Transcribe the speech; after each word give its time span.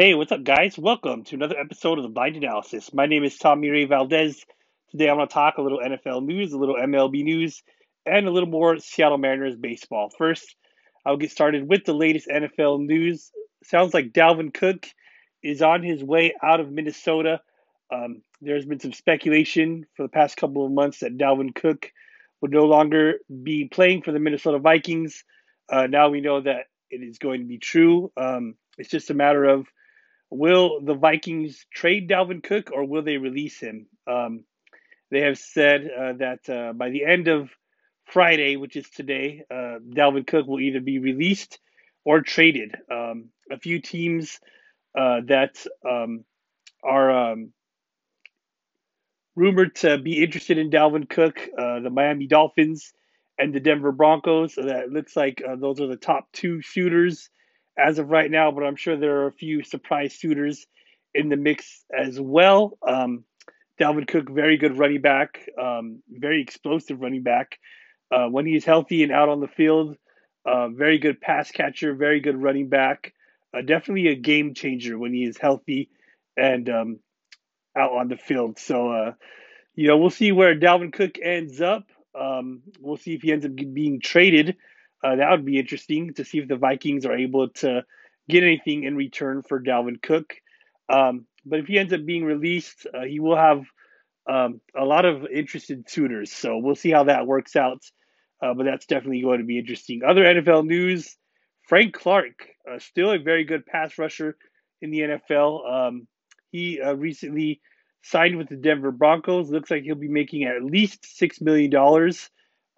Hey, 0.00 0.14
what's 0.14 0.30
up, 0.30 0.44
guys? 0.44 0.78
Welcome 0.78 1.24
to 1.24 1.34
another 1.34 1.58
episode 1.58 1.98
of 1.98 2.04
the 2.04 2.08
Blind 2.08 2.36
Analysis. 2.36 2.94
My 2.94 3.06
name 3.06 3.24
is 3.24 3.36
Tommy 3.36 3.68
Ray 3.68 3.84
Valdez. 3.84 4.46
Today 4.92 5.10
I'm 5.10 5.16
going 5.16 5.26
to 5.26 5.34
talk 5.34 5.58
a 5.58 5.60
little 5.60 5.80
NFL 5.80 6.24
news, 6.24 6.52
a 6.52 6.56
little 6.56 6.76
MLB 6.76 7.24
news, 7.24 7.64
and 8.06 8.28
a 8.28 8.30
little 8.30 8.48
more 8.48 8.78
Seattle 8.78 9.18
Mariners 9.18 9.56
baseball. 9.56 10.08
First, 10.16 10.54
I'll 11.04 11.16
get 11.16 11.32
started 11.32 11.68
with 11.68 11.84
the 11.84 11.94
latest 11.94 12.28
NFL 12.28 12.86
news. 12.86 13.32
Sounds 13.64 13.92
like 13.92 14.12
Dalvin 14.12 14.54
Cook 14.54 14.86
is 15.42 15.62
on 15.62 15.82
his 15.82 16.04
way 16.04 16.32
out 16.40 16.60
of 16.60 16.70
Minnesota. 16.70 17.40
Um, 17.92 18.22
there's 18.40 18.66
been 18.66 18.78
some 18.78 18.92
speculation 18.92 19.84
for 19.96 20.04
the 20.04 20.10
past 20.10 20.36
couple 20.36 20.64
of 20.64 20.70
months 20.70 21.00
that 21.00 21.18
Dalvin 21.18 21.52
Cook 21.52 21.90
would 22.40 22.52
no 22.52 22.66
longer 22.66 23.14
be 23.42 23.64
playing 23.64 24.02
for 24.02 24.12
the 24.12 24.20
Minnesota 24.20 24.60
Vikings. 24.60 25.24
Uh, 25.68 25.88
now 25.88 26.08
we 26.08 26.20
know 26.20 26.40
that 26.40 26.66
it 26.88 27.02
is 27.02 27.18
going 27.18 27.40
to 27.40 27.48
be 27.48 27.58
true. 27.58 28.12
Um, 28.16 28.54
it's 28.78 28.90
just 28.90 29.10
a 29.10 29.14
matter 29.14 29.44
of 29.44 29.66
Will 30.30 30.80
the 30.82 30.94
Vikings 30.94 31.64
trade 31.72 32.08
Dalvin 32.08 32.42
Cook 32.42 32.70
or 32.72 32.84
will 32.84 33.02
they 33.02 33.16
release 33.16 33.58
him? 33.60 33.86
Um, 34.06 34.44
they 35.10 35.20
have 35.22 35.38
said 35.38 35.88
uh, 35.88 36.12
that 36.14 36.48
uh, 36.48 36.72
by 36.74 36.90
the 36.90 37.04
end 37.04 37.28
of 37.28 37.50
Friday, 38.04 38.56
which 38.56 38.76
is 38.76 38.88
today, 38.90 39.44
uh, 39.50 39.78
Dalvin 39.88 40.26
Cook 40.26 40.46
will 40.46 40.60
either 40.60 40.80
be 40.80 40.98
released 40.98 41.58
or 42.04 42.20
traded. 42.20 42.74
Um, 42.90 43.30
a 43.50 43.58
few 43.58 43.80
teams 43.80 44.38
uh, 44.98 45.20
that 45.26 45.64
um, 45.88 46.24
are 46.82 47.32
um, 47.32 47.52
rumored 49.34 49.76
to 49.76 49.98
be 49.98 50.22
interested 50.22 50.58
in 50.58 50.70
Dalvin 50.70 51.08
Cook, 51.08 51.38
uh, 51.56 51.80
the 51.80 51.90
Miami 51.90 52.26
Dolphins 52.26 52.92
and 53.38 53.54
the 53.54 53.60
Denver 53.60 53.92
Broncos. 53.92 54.54
So 54.54 54.62
that 54.62 54.90
looks 54.90 55.16
like 55.16 55.42
uh, 55.46 55.56
those 55.56 55.80
are 55.80 55.86
the 55.86 55.96
top 55.96 56.28
two 56.32 56.60
shooters 56.60 57.30
as 57.78 57.98
of 57.98 58.10
right 58.10 58.30
now, 58.30 58.50
but 58.50 58.64
I'm 58.64 58.76
sure 58.76 58.96
there 58.96 59.22
are 59.22 59.28
a 59.28 59.32
few 59.32 59.62
surprise 59.62 60.14
suitors 60.14 60.66
in 61.14 61.28
the 61.28 61.36
mix 61.36 61.84
as 61.96 62.20
well. 62.20 62.76
Um, 62.86 63.24
Dalvin 63.80 64.08
Cook, 64.08 64.28
very 64.28 64.56
good 64.56 64.76
running 64.76 65.00
back, 65.00 65.48
um, 65.60 66.02
very 66.08 66.42
explosive 66.42 67.00
running 67.00 67.22
back. 67.22 67.58
Uh, 68.10 68.26
when 68.26 68.46
he's 68.46 68.64
healthy 68.64 69.02
and 69.02 69.12
out 69.12 69.28
on 69.28 69.40
the 69.40 69.48
field, 69.48 69.96
uh, 70.44 70.68
very 70.68 70.98
good 70.98 71.20
pass 71.20 71.50
catcher, 71.50 71.94
very 71.94 72.20
good 72.20 72.40
running 72.40 72.68
back. 72.68 73.12
Uh, 73.54 73.60
definitely 73.60 74.08
a 74.08 74.14
game 74.14 74.54
changer 74.54 74.98
when 74.98 75.12
he 75.12 75.24
is 75.24 75.38
healthy 75.38 75.90
and 76.36 76.68
um, 76.68 76.98
out 77.76 77.92
on 77.92 78.08
the 78.08 78.16
field. 78.16 78.58
So, 78.58 78.90
uh, 78.90 79.12
you 79.74 79.86
know, 79.86 79.98
we'll 79.98 80.10
see 80.10 80.32
where 80.32 80.58
Dalvin 80.58 80.92
Cook 80.92 81.18
ends 81.22 81.60
up. 81.60 81.84
Um, 82.18 82.62
we'll 82.80 82.96
see 82.96 83.14
if 83.14 83.22
he 83.22 83.32
ends 83.32 83.44
up 83.44 83.52
being 83.54 84.00
traded 84.00 84.56
uh, 85.02 85.16
that 85.16 85.30
would 85.30 85.44
be 85.44 85.58
interesting 85.58 86.14
to 86.14 86.24
see 86.24 86.38
if 86.38 86.48
the 86.48 86.56
Vikings 86.56 87.06
are 87.06 87.16
able 87.16 87.48
to 87.48 87.84
get 88.28 88.42
anything 88.42 88.84
in 88.84 88.96
return 88.96 89.42
for 89.42 89.60
Dalvin 89.60 90.00
Cook. 90.02 90.34
Um, 90.88 91.26
but 91.44 91.60
if 91.60 91.66
he 91.66 91.78
ends 91.78 91.92
up 91.92 92.04
being 92.04 92.24
released, 92.24 92.86
uh, 92.92 93.04
he 93.04 93.20
will 93.20 93.36
have 93.36 93.64
um, 94.28 94.60
a 94.76 94.84
lot 94.84 95.04
of 95.04 95.26
interested 95.26 95.88
suitors. 95.88 96.32
So 96.32 96.58
we'll 96.58 96.74
see 96.74 96.90
how 96.90 97.04
that 97.04 97.26
works 97.26 97.56
out. 97.56 97.82
Uh, 98.42 98.54
but 98.54 98.64
that's 98.64 98.86
definitely 98.86 99.22
going 99.22 99.40
to 99.40 99.44
be 99.44 99.58
interesting. 99.58 100.02
Other 100.04 100.24
NFL 100.24 100.64
news 100.64 101.16
Frank 101.68 101.92
Clark, 101.92 102.48
uh, 102.70 102.78
still 102.78 103.12
a 103.12 103.18
very 103.18 103.44
good 103.44 103.66
pass 103.66 103.98
rusher 103.98 104.36
in 104.80 104.90
the 104.90 105.00
NFL. 105.00 105.70
Um, 105.70 106.08
he 106.50 106.80
uh, 106.80 106.94
recently 106.94 107.60
signed 108.02 108.38
with 108.38 108.48
the 108.48 108.56
Denver 108.56 108.90
Broncos. 108.90 109.50
Looks 109.50 109.70
like 109.70 109.82
he'll 109.82 109.94
be 109.94 110.08
making 110.08 110.44
at 110.44 110.64
least 110.64 111.02
$6 111.20 111.42
million 111.42 111.70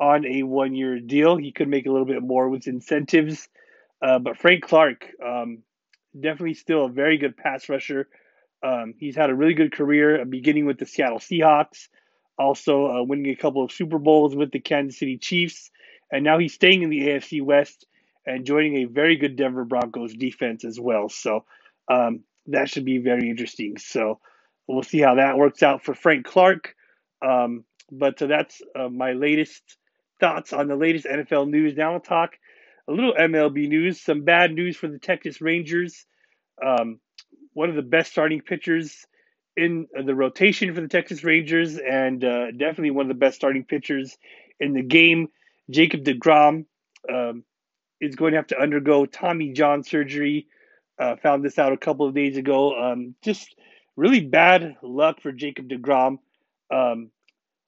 on 0.00 0.24
a 0.24 0.42
one 0.42 0.74
year 0.74 0.98
deal. 0.98 1.36
He 1.36 1.52
could 1.52 1.68
make 1.68 1.86
a 1.86 1.90
little 1.90 2.06
bit 2.06 2.22
more 2.22 2.48
with 2.48 2.66
incentives. 2.66 3.48
Uh, 4.02 4.18
but 4.18 4.38
Frank 4.38 4.64
Clark, 4.64 5.06
um, 5.24 5.62
definitely 6.18 6.54
still 6.54 6.86
a 6.86 6.90
very 6.90 7.18
good 7.18 7.36
pass 7.36 7.68
rusher. 7.68 8.08
Um, 8.62 8.94
he's 8.98 9.16
had 9.16 9.30
a 9.30 9.34
really 9.34 9.54
good 9.54 9.72
career, 9.72 10.22
uh, 10.22 10.24
beginning 10.24 10.66
with 10.66 10.78
the 10.78 10.86
Seattle 10.86 11.18
Seahawks, 11.18 11.88
also 12.38 12.86
uh, 12.86 13.02
winning 13.02 13.32
a 13.32 13.36
couple 13.36 13.62
of 13.62 13.72
Super 13.72 13.98
Bowls 13.98 14.34
with 14.34 14.50
the 14.50 14.60
Kansas 14.60 14.98
City 14.98 15.18
Chiefs, 15.18 15.70
and 16.10 16.24
now 16.24 16.38
he's 16.38 16.54
staying 16.54 16.82
in 16.82 16.90
the 16.90 17.08
AFC 17.08 17.42
West 17.42 17.86
and 18.26 18.44
joining 18.44 18.76
a 18.76 18.84
very 18.84 19.16
good 19.16 19.36
Denver 19.36 19.64
Broncos 19.64 20.14
defense 20.14 20.64
as 20.64 20.78
well. 20.78 21.08
So 21.08 21.44
um, 21.90 22.24
that 22.48 22.68
should 22.68 22.84
be 22.84 22.98
very 22.98 23.30
interesting. 23.30 23.78
So 23.78 24.20
we'll 24.66 24.82
see 24.82 25.00
how 25.00 25.14
that 25.16 25.38
works 25.38 25.62
out 25.62 25.84
for 25.84 25.94
Frank 25.94 26.26
Clark. 26.26 26.74
Um, 27.26 27.64
but 27.90 28.18
that's 28.18 28.60
uh, 28.78 28.88
my 28.88 29.12
latest 29.12 29.62
thoughts 30.20 30.52
on 30.52 30.68
the 30.68 30.76
latest 30.76 31.06
NFL 31.06 31.48
news. 31.48 31.76
Now 31.76 31.92
we'll 31.92 32.00
talk 32.00 32.32
a 32.88 32.92
little 32.92 33.14
MLB 33.14 33.68
news. 33.68 34.00
Some 34.00 34.24
bad 34.24 34.52
news 34.52 34.76
for 34.76 34.88
the 34.88 34.98
Texas 34.98 35.40
Rangers. 35.40 36.06
Um, 36.64 37.00
one 37.52 37.70
of 37.70 37.76
the 37.76 37.82
best 37.82 38.12
starting 38.12 38.40
pitchers 38.40 39.06
in 39.56 39.86
the 40.06 40.14
rotation 40.14 40.74
for 40.74 40.80
the 40.80 40.88
Texas 40.88 41.24
Rangers, 41.24 41.76
and 41.78 42.24
uh, 42.24 42.50
definitely 42.52 42.92
one 42.92 43.06
of 43.06 43.08
the 43.08 43.14
best 43.14 43.36
starting 43.36 43.64
pitchers 43.64 44.16
in 44.58 44.72
the 44.72 44.82
game. 44.82 45.28
Jacob 45.70 46.04
DeGrom 46.04 46.66
um, 47.12 47.44
is 48.00 48.14
going 48.14 48.32
to 48.32 48.38
have 48.38 48.46
to 48.48 48.60
undergo 48.60 49.06
Tommy 49.06 49.52
John 49.52 49.82
surgery. 49.82 50.46
Uh, 50.98 51.16
found 51.16 51.44
this 51.44 51.58
out 51.58 51.72
a 51.72 51.78
couple 51.78 52.06
of 52.06 52.14
days 52.14 52.36
ago. 52.36 52.74
Um, 52.78 53.14
just 53.22 53.54
really 53.96 54.20
bad 54.20 54.76
luck 54.82 55.20
for 55.22 55.32
Jacob 55.32 55.68
DeGrom. 55.68 56.18
Um, 56.70 57.10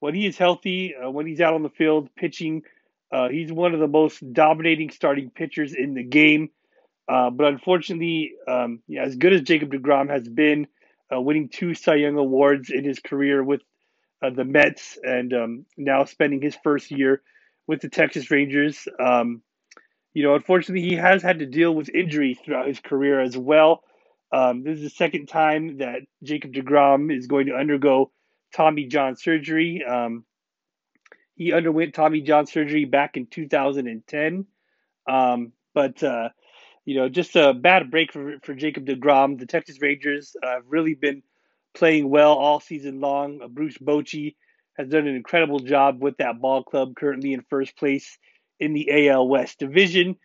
when 0.03 0.13
he 0.13 0.25
is 0.25 0.37
healthy, 0.37 0.93
uh, 0.93 1.09
when 1.09 1.25
he's 1.25 1.39
out 1.39 1.53
on 1.53 1.63
the 1.63 1.69
field 1.69 2.09
pitching, 2.17 2.61
uh, 3.13 3.29
he's 3.29 3.53
one 3.53 3.73
of 3.73 3.79
the 3.79 3.87
most 3.87 4.21
dominating 4.33 4.89
starting 4.89 5.29
pitchers 5.29 5.73
in 5.73 5.93
the 5.93 6.03
game. 6.03 6.49
Uh, 7.07 7.29
but 7.29 7.47
unfortunately, 7.47 8.33
um, 8.45 8.81
yeah, 8.85 9.03
as 9.03 9.15
good 9.15 9.31
as 9.31 9.43
Jacob 9.43 9.71
DeGrom 9.71 10.09
has 10.09 10.27
been, 10.27 10.67
uh, 11.09 11.21
winning 11.21 11.47
two 11.47 11.73
Cy 11.73 11.95
Young 11.95 12.17
awards 12.17 12.69
in 12.69 12.83
his 12.83 12.99
career 12.99 13.41
with 13.41 13.61
uh, 14.21 14.29
the 14.29 14.43
Mets, 14.43 14.97
and 15.01 15.33
um, 15.33 15.65
now 15.77 16.03
spending 16.03 16.41
his 16.41 16.57
first 16.65 16.91
year 16.91 17.21
with 17.65 17.79
the 17.79 17.87
Texas 17.87 18.29
Rangers, 18.29 18.85
um, 18.99 19.41
you 20.13 20.23
know, 20.23 20.35
unfortunately, 20.35 20.85
he 20.85 20.95
has 20.97 21.23
had 21.23 21.39
to 21.39 21.45
deal 21.45 21.73
with 21.73 21.87
injuries 21.87 22.37
throughout 22.43 22.67
his 22.67 22.81
career 22.81 23.21
as 23.21 23.37
well. 23.37 23.83
Um, 24.33 24.63
this 24.63 24.79
is 24.79 24.83
the 24.83 24.89
second 24.89 25.27
time 25.27 25.77
that 25.77 26.01
Jacob 26.23 26.51
DeGrom 26.51 27.09
is 27.17 27.27
going 27.27 27.45
to 27.45 27.55
undergo 27.55 28.11
Tommy 28.53 28.85
John 28.85 29.15
surgery. 29.15 29.83
Um, 29.83 30.25
he 31.35 31.53
underwent 31.53 31.93
Tommy 31.93 32.21
John 32.21 32.45
surgery 32.45 32.85
back 32.85 33.17
in 33.17 33.25
2010. 33.25 34.45
Um, 35.09 35.51
but, 35.73 36.01
uh, 36.03 36.29
you 36.85 36.95
know, 36.95 37.09
just 37.09 37.35
a 37.35 37.53
bad 37.53 37.89
break 37.89 38.13
for, 38.13 38.37
for 38.43 38.53
Jacob 38.53 38.85
DeGrom. 38.85 39.39
The 39.39 39.45
Texas 39.45 39.81
Rangers 39.81 40.35
uh, 40.43 40.47
have 40.47 40.63
really 40.67 40.93
been 40.93 41.23
playing 41.73 42.09
well 42.09 42.33
all 42.33 42.59
season 42.59 42.99
long. 42.99 43.41
Uh, 43.43 43.47
Bruce 43.47 43.77
Bochy 43.77 44.35
has 44.77 44.89
done 44.89 45.07
an 45.07 45.15
incredible 45.15 45.59
job 45.59 46.01
with 46.01 46.17
that 46.17 46.39
ball 46.39 46.63
club, 46.63 46.95
currently 46.95 47.33
in 47.33 47.43
first 47.49 47.75
place 47.77 48.17
in 48.59 48.73
the 48.73 49.09
AL 49.09 49.27
West 49.27 49.59
division. 49.59 50.15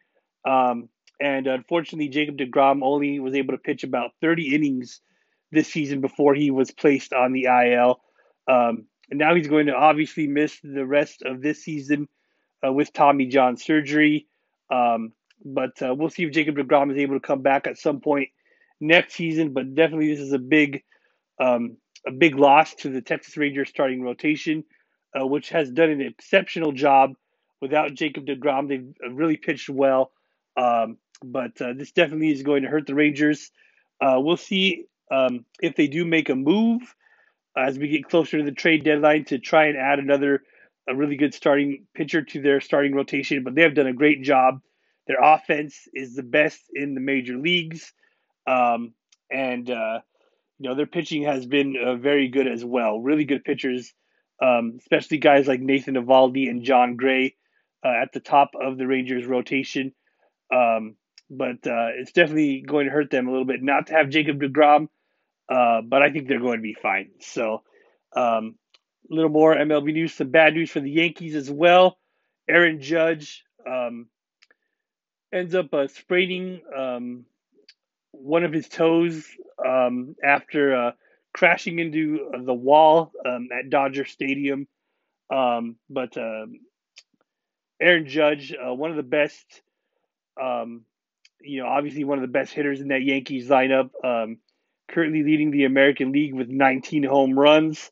Um, 0.45 0.89
and 1.21 1.47
unfortunately, 1.47 2.09
Jacob 2.09 2.39
DeGrom 2.39 2.81
only 2.83 3.19
was 3.21 3.35
able 3.35 3.55
to 3.55 3.59
pitch 3.59 3.85
about 3.85 4.13
30 4.21 4.55
innings 4.55 5.01
this 5.51 5.69
season 5.69 6.01
before 6.01 6.35
he 6.35 6.51
was 6.51 6.71
placed 6.71 7.13
on 7.13 7.33
the 7.33 7.47
IL. 7.47 8.01
Um, 8.49 8.87
and 9.11 9.19
now 9.19 9.35
he's 9.35 9.49
going 9.49 9.67
to 9.67 9.75
obviously 9.75 10.27
miss 10.27 10.59
the 10.63 10.87
rest 10.87 11.23
of 11.23 11.41
this 11.41 11.63
season 11.63 12.09
uh, 12.67 12.73
with 12.73 12.93
Tommy 12.93 13.27
John 13.27 13.57
surgery. 13.57 14.27
Um, 14.71 15.13
but 15.45 15.81
uh, 15.83 15.95
we'll 15.95 16.11
see 16.11 16.25
if 16.25 16.33
Jacob 16.33 16.57
DeGrom 16.57 16.91
is 16.91 16.99
able 16.99 17.15
to 17.15 17.27
come 17.27 17.43
back 17.43 17.67
at 17.67 17.79
some 17.79 18.01
point 18.01 18.29
next 18.81 19.15
season. 19.15 19.53
But 19.53 19.75
definitely, 19.75 20.15
this 20.15 20.21
is 20.21 20.33
a 20.33 20.39
big, 20.39 20.83
um, 21.41 21.77
a 22.07 22.13
big 22.13 22.35
loss 22.37 22.75
to 22.77 22.91
the 22.91 23.01
Texas 23.01 23.37
Rangers 23.37 23.69
starting 23.69 24.03
rotation, 24.03 24.65
uh, 25.19 25.27
which 25.27 25.51
has 25.51 25.71
done 25.71 25.91
an 25.91 26.01
exceptional 26.01 26.73
job 26.73 27.15
without 27.61 27.95
Jacob 27.95 28.27
DeGrom. 28.27 28.69
They've 28.69 29.15
really 29.15 29.37
pitched 29.37 29.69
well, 29.69 30.13
um, 30.57 30.99
but 31.23 31.61
uh, 31.61 31.73
this 31.77 31.93
definitely 31.93 32.31
is 32.31 32.43
going 32.43 32.63
to 32.63 32.69
hurt 32.69 32.87
the 32.87 32.95
Rangers. 32.95 33.51
Uh, 34.01 34.17
we'll 34.19 34.37
see 34.37 34.85
um, 35.11 35.45
if 35.61 35.77
they 35.77 35.87
do 35.87 36.05
make 36.05 36.29
a 36.29 36.35
move 36.35 36.95
as 37.59 37.79
we 37.79 37.89
get 37.89 38.09
closer 38.09 38.39
to 38.39 38.45
the 38.45 38.53
trade 38.53 38.85
deadline 38.85 39.25
to 39.27 39.39
try 39.39 39.67
and 39.67 39.77
add 39.77 39.99
another 39.99 40.43
a 40.89 40.95
really 40.95 41.17
good 41.17 41.35
starting 41.35 41.87
pitcher 41.95 42.23
to 42.23 42.41
their 42.41 42.61
starting 42.61 42.95
rotation. 42.95 43.45
But 43.45 43.55
they 43.55 43.63
have 43.63 43.75
done 43.75 43.87
a 43.87 43.93
great 43.93 44.23
job. 44.23 44.61
Their 45.07 45.23
offense 45.23 45.77
is 45.93 46.15
the 46.15 46.23
best 46.23 46.61
in 46.73 46.95
the 46.95 47.01
major 47.01 47.37
leagues, 47.37 47.93
um, 48.47 48.95
and 49.31 49.69
uh, 49.71 50.01
you 50.59 50.69
know 50.69 50.75
their 50.75 50.87
pitching 50.87 51.25
has 51.25 51.47
been 51.47 51.77
uh, 51.77 51.97
very 51.97 52.29
good 52.29 52.47
as 52.47 52.65
well. 52.65 53.01
Really 53.01 53.25
good 53.25 53.45
pitchers, 53.45 53.93
um, 54.43 54.77
especially 54.79 55.19
guys 55.19 55.49
like 55.49 55.61
Nathan 55.61 55.95
Eovaldi 55.95 56.49
and 56.51 56.63
Jon 56.63 56.97
Gray 56.97 57.37
uh, 57.85 58.03
at 58.03 58.13
the 58.13 58.21
top 58.21 58.51
of 58.61 58.77
the 58.77 58.87
Rangers 58.87 59.27
rotation. 59.27 59.93
Um, 60.55 60.97
but 61.31 61.67
uh, 61.67 61.89
it's 61.97 62.13
definitely 62.13 62.65
going 62.67 62.87
to 62.87 62.93
hurt 62.93 63.11
them 63.11 63.29
a 63.29 63.31
little 63.31 63.47
bit 63.47 63.63
not 63.63 63.89
to 63.89 63.95
have 63.95 64.09
Jacob 64.09 64.41
Degrom 64.41 64.89
uh, 65.49 65.81
but 65.83 66.03
I 66.03 66.11
think 66.11 66.29
they're 66.29 66.41
going 66.41 66.59
to 66.59 66.63
be 66.63 66.75
fine. 66.75 67.11
So, 67.21 67.63
um, 68.15 68.57
a 69.11 69.15
little 69.15 69.31
more 69.31 69.55
MLB 69.55 69.93
news, 69.95 70.15
some 70.15 70.31
bad 70.31 70.55
news 70.55 70.71
for 70.71 70.81
the 70.81 70.91
Yankees 70.91 71.35
as 71.35 71.51
well. 71.51 71.99
Aaron 72.49 72.81
Judge 72.81 73.45
um, 73.67 74.09
ends 75.33 75.55
up 75.55 75.73
uh, 75.73 75.89
spraining 75.89 76.61
um, 76.77 77.25
one 78.13 78.45
of 78.45 78.53
his 78.53 78.69
toes 78.69 79.27
um, 79.65 80.15
after 80.23 80.77
uh, 80.77 80.91
crashing 81.33 81.79
into 81.79 82.31
the 82.45 82.55
wall 82.55 83.13
um, 83.27 83.49
at 83.59 83.71
Dodger 83.71 84.05
Stadium. 84.05 84.67
Um, 85.31 85.77
but 85.89 86.17
Aaron 87.81 88.07
Judge, 88.07 88.53
uh, 88.53 88.75
one 88.75 88.91
of 88.91 88.97
the 88.97 89.03
best, 89.03 89.63
you 90.39 91.63
know, 91.63 91.67
obviously 91.67 92.05
one 92.05 92.19
of 92.19 92.23
the 92.23 92.29
best 92.29 92.53
hitters 92.53 92.81
in 92.81 92.89
that 92.89 93.03
Yankees 93.03 93.49
lineup. 93.49 93.91
Currently 94.89 95.23
leading 95.23 95.51
the 95.51 95.65
American 95.65 96.13
League 96.13 96.35
with 96.35 96.49
19 96.49 97.05
home 97.05 97.39
runs. 97.39 97.91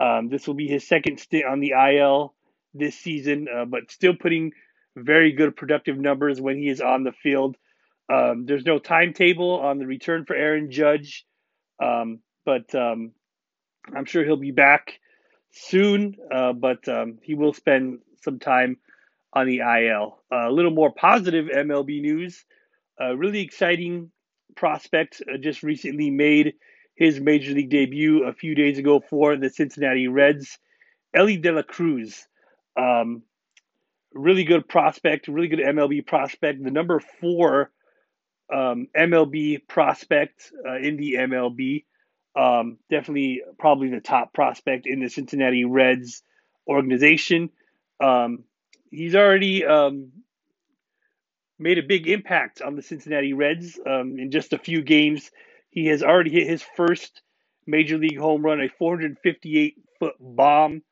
Um, 0.00 0.28
this 0.28 0.46
will 0.46 0.54
be 0.54 0.66
his 0.66 0.86
second 0.86 1.18
stint 1.20 1.44
on 1.44 1.60
the 1.60 1.72
IL 1.72 2.34
this 2.74 2.98
season, 2.98 3.46
uh, 3.54 3.64
but 3.64 3.90
still 3.90 4.14
putting 4.14 4.52
very 4.96 5.32
good 5.32 5.56
productive 5.56 5.96
numbers 5.96 6.40
when 6.40 6.58
he 6.58 6.68
is 6.68 6.80
on 6.80 7.04
the 7.04 7.12
field. 7.12 7.56
Um, 8.12 8.46
there's 8.46 8.66
no 8.66 8.78
timetable 8.78 9.60
on 9.60 9.78
the 9.78 9.86
return 9.86 10.24
for 10.24 10.34
Aaron 10.34 10.70
Judge, 10.70 11.24
um, 11.82 12.20
but 12.44 12.74
um, 12.74 13.12
I'm 13.94 14.04
sure 14.04 14.24
he'll 14.24 14.36
be 14.36 14.50
back 14.50 14.98
soon. 15.52 16.16
Uh, 16.32 16.52
but 16.52 16.86
um, 16.88 17.18
he 17.22 17.34
will 17.34 17.54
spend 17.54 18.00
some 18.22 18.38
time 18.38 18.76
on 19.32 19.46
the 19.46 19.60
IL. 19.60 20.18
Uh, 20.32 20.48
a 20.48 20.52
little 20.52 20.70
more 20.70 20.92
positive 20.92 21.46
MLB 21.46 22.00
news. 22.00 22.44
Uh, 23.00 23.16
really 23.16 23.40
exciting 23.40 24.10
prospect 24.54 25.22
uh, 25.22 25.36
just 25.38 25.62
recently 25.62 26.10
made 26.10 26.54
his 26.94 27.20
major 27.20 27.52
league 27.52 27.70
debut 27.70 28.24
a 28.24 28.32
few 28.32 28.54
days 28.54 28.78
ago 28.78 29.00
for 29.00 29.36
the 29.36 29.50
Cincinnati 29.50 30.08
Reds. 30.08 30.58
Elly 31.12 31.36
De 31.36 31.52
La 31.52 31.62
Cruz, 31.62 32.26
um, 32.76 33.22
really 34.12 34.44
good 34.44 34.68
prospect, 34.68 35.28
really 35.28 35.48
good 35.48 35.60
MLB 35.60 36.06
prospect, 36.06 36.62
the 36.62 36.70
number 36.70 37.00
four 37.20 37.70
um, 38.52 38.88
MLB 38.96 39.66
prospect 39.68 40.52
uh, 40.66 40.76
in 40.76 40.96
the 40.96 41.14
MLB. 41.14 41.84
Um, 42.36 42.78
definitely, 42.90 43.42
probably 43.58 43.90
the 43.90 44.00
top 44.00 44.32
prospect 44.32 44.86
in 44.86 45.00
the 45.00 45.08
Cincinnati 45.08 45.64
Reds 45.64 46.22
organization. 46.66 47.50
Um, 48.02 48.44
he's 48.90 49.14
already 49.14 49.64
um, 49.64 50.10
made 51.58 51.78
a 51.78 51.82
big 51.82 52.08
impact 52.08 52.60
on 52.62 52.74
the 52.74 52.82
Cincinnati 52.82 53.32
Reds 53.32 53.78
um, 53.86 54.18
in 54.18 54.30
just 54.30 54.52
a 54.52 54.58
few 54.58 54.82
games. 54.82 55.30
He 55.70 55.86
has 55.86 56.02
already 56.02 56.30
hit 56.30 56.46
his 56.46 56.62
first 56.76 57.22
major 57.66 57.98
league 57.98 58.18
home 58.18 58.44
run, 58.44 58.60
a 58.60 58.68
458 58.68 59.76
foot 59.98 60.14
bomb 60.20 60.82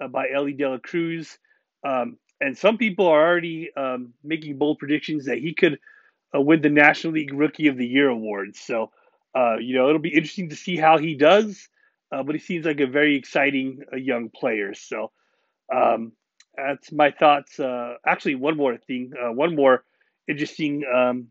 uh, 0.00 0.08
by 0.08 0.28
Elly 0.34 0.52
De 0.52 0.68
La 0.68 0.78
Cruz. 0.78 1.38
Um, 1.84 2.18
and 2.40 2.56
some 2.56 2.78
people 2.78 3.06
are 3.06 3.24
already 3.24 3.70
um, 3.76 4.14
making 4.22 4.58
bold 4.58 4.78
predictions 4.78 5.26
that 5.26 5.38
he 5.38 5.54
could 5.54 5.78
uh, 6.34 6.40
win 6.40 6.60
the 6.60 6.70
National 6.70 7.12
League 7.12 7.32
Rookie 7.32 7.68
of 7.68 7.76
the 7.76 7.86
Year 7.86 8.08
award. 8.08 8.56
So, 8.56 8.90
uh, 9.34 9.56
you 9.58 9.76
know, 9.76 9.88
it'll 9.88 10.00
be 10.00 10.14
interesting 10.14 10.48
to 10.50 10.56
see 10.56 10.76
how 10.76 10.98
he 10.98 11.14
does. 11.14 11.68
Uh, 12.10 12.22
but 12.22 12.34
he 12.34 12.40
seems 12.40 12.66
like 12.66 12.80
a 12.80 12.86
very 12.86 13.16
exciting 13.16 13.80
uh, 13.92 13.96
young 13.96 14.28
player. 14.28 14.74
So, 14.74 15.12
um, 15.74 16.12
that's 16.54 16.92
my 16.92 17.10
thoughts. 17.10 17.58
Uh, 17.58 17.94
actually, 18.06 18.34
one 18.34 18.58
more 18.58 18.76
thing, 18.76 19.12
one 19.16 19.56
more 19.56 19.84
interesting 20.28 20.82
um, 20.92 21.28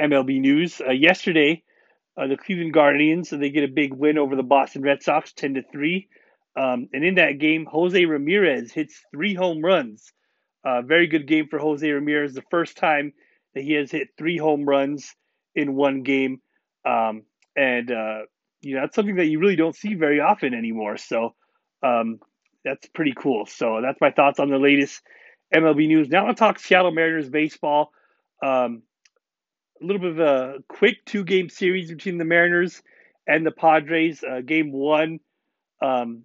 MLB 0.00 0.40
news. 0.40 0.80
Uh, 0.80 0.92
yesterday, 0.92 1.62
uh, 2.16 2.26
the 2.26 2.36
Cleveland 2.36 2.72
Guardians 2.72 3.30
they 3.30 3.50
get 3.50 3.64
a 3.64 3.72
big 3.72 3.92
win 3.92 4.18
over 4.18 4.36
the 4.36 4.42
Boston 4.42 4.82
Red 4.82 5.02
Sox, 5.02 5.32
ten 5.32 5.54
to 5.54 5.62
three. 5.72 6.08
Um, 6.56 6.88
and 6.92 7.04
in 7.04 7.16
that 7.16 7.38
game, 7.38 7.66
Jose 7.66 8.02
Ramirez 8.04 8.72
hits 8.72 8.98
three 9.12 9.34
home 9.34 9.62
runs. 9.62 10.12
Uh, 10.64 10.82
very 10.82 11.06
good 11.06 11.28
game 11.28 11.48
for 11.48 11.58
Jose 11.58 11.88
Ramirez. 11.88 12.32
The 12.32 12.42
first 12.50 12.76
time 12.76 13.12
that 13.54 13.62
he 13.62 13.74
has 13.74 13.90
hit 13.90 14.08
three 14.16 14.38
home 14.38 14.64
runs 14.64 15.14
in 15.54 15.74
one 15.74 16.02
game, 16.02 16.40
um, 16.84 17.22
and 17.54 17.90
uh, 17.90 18.20
you 18.62 18.74
know 18.74 18.80
that's 18.82 18.96
something 18.96 19.16
that 19.16 19.26
you 19.26 19.38
really 19.38 19.56
don't 19.56 19.76
see 19.76 19.94
very 19.94 20.20
often 20.20 20.54
anymore. 20.54 20.96
So 20.96 21.34
um, 21.82 22.20
that's 22.64 22.88
pretty 22.88 23.14
cool. 23.16 23.46
So 23.46 23.80
that's 23.82 24.00
my 24.00 24.10
thoughts 24.10 24.40
on 24.40 24.50
the 24.50 24.58
latest 24.58 25.02
MLB 25.54 25.86
news. 25.86 26.08
Now 26.08 26.26
I'll 26.26 26.34
talk 26.34 26.58
Seattle 26.58 26.90
Mariners 26.90 27.28
baseball. 27.28 27.92
Um, 28.42 28.82
a 29.80 29.84
little 29.84 30.00
bit 30.00 30.12
of 30.12 30.20
a 30.20 30.54
quick 30.68 31.04
two 31.04 31.24
game 31.24 31.48
series 31.48 31.90
between 31.90 32.18
the 32.18 32.24
Mariners 32.24 32.82
and 33.26 33.44
the 33.44 33.50
Padres. 33.50 34.22
Uh, 34.22 34.40
game 34.40 34.72
one 34.72 35.20
um, 35.82 36.22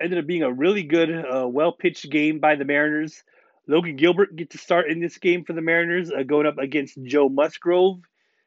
ended 0.00 0.18
up 0.18 0.26
being 0.26 0.42
a 0.42 0.52
really 0.52 0.82
good, 0.82 1.10
uh, 1.10 1.46
well 1.48 1.72
pitched 1.72 2.10
game 2.10 2.40
by 2.40 2.56
the 2.56 2.64
Mariners. 2.64 3.22
Logan 3.68 3.96
Gilbert 3.96 4.36
gets 4.36 4.52
to 4.52 4.58
start 4.58 4.90
in 4.90 5.00
this 5.00 5.18
game 5.18 5.44
for 5.44 5.52
the 5.52 5.60
Mariners, 5.60 6.10
uh, 6.10 6.22
going 6.22 6.46
up 6.46 6.58
against 6.58 7.02
Joe 7.02 7.28
Musgrove. 7.28 7.98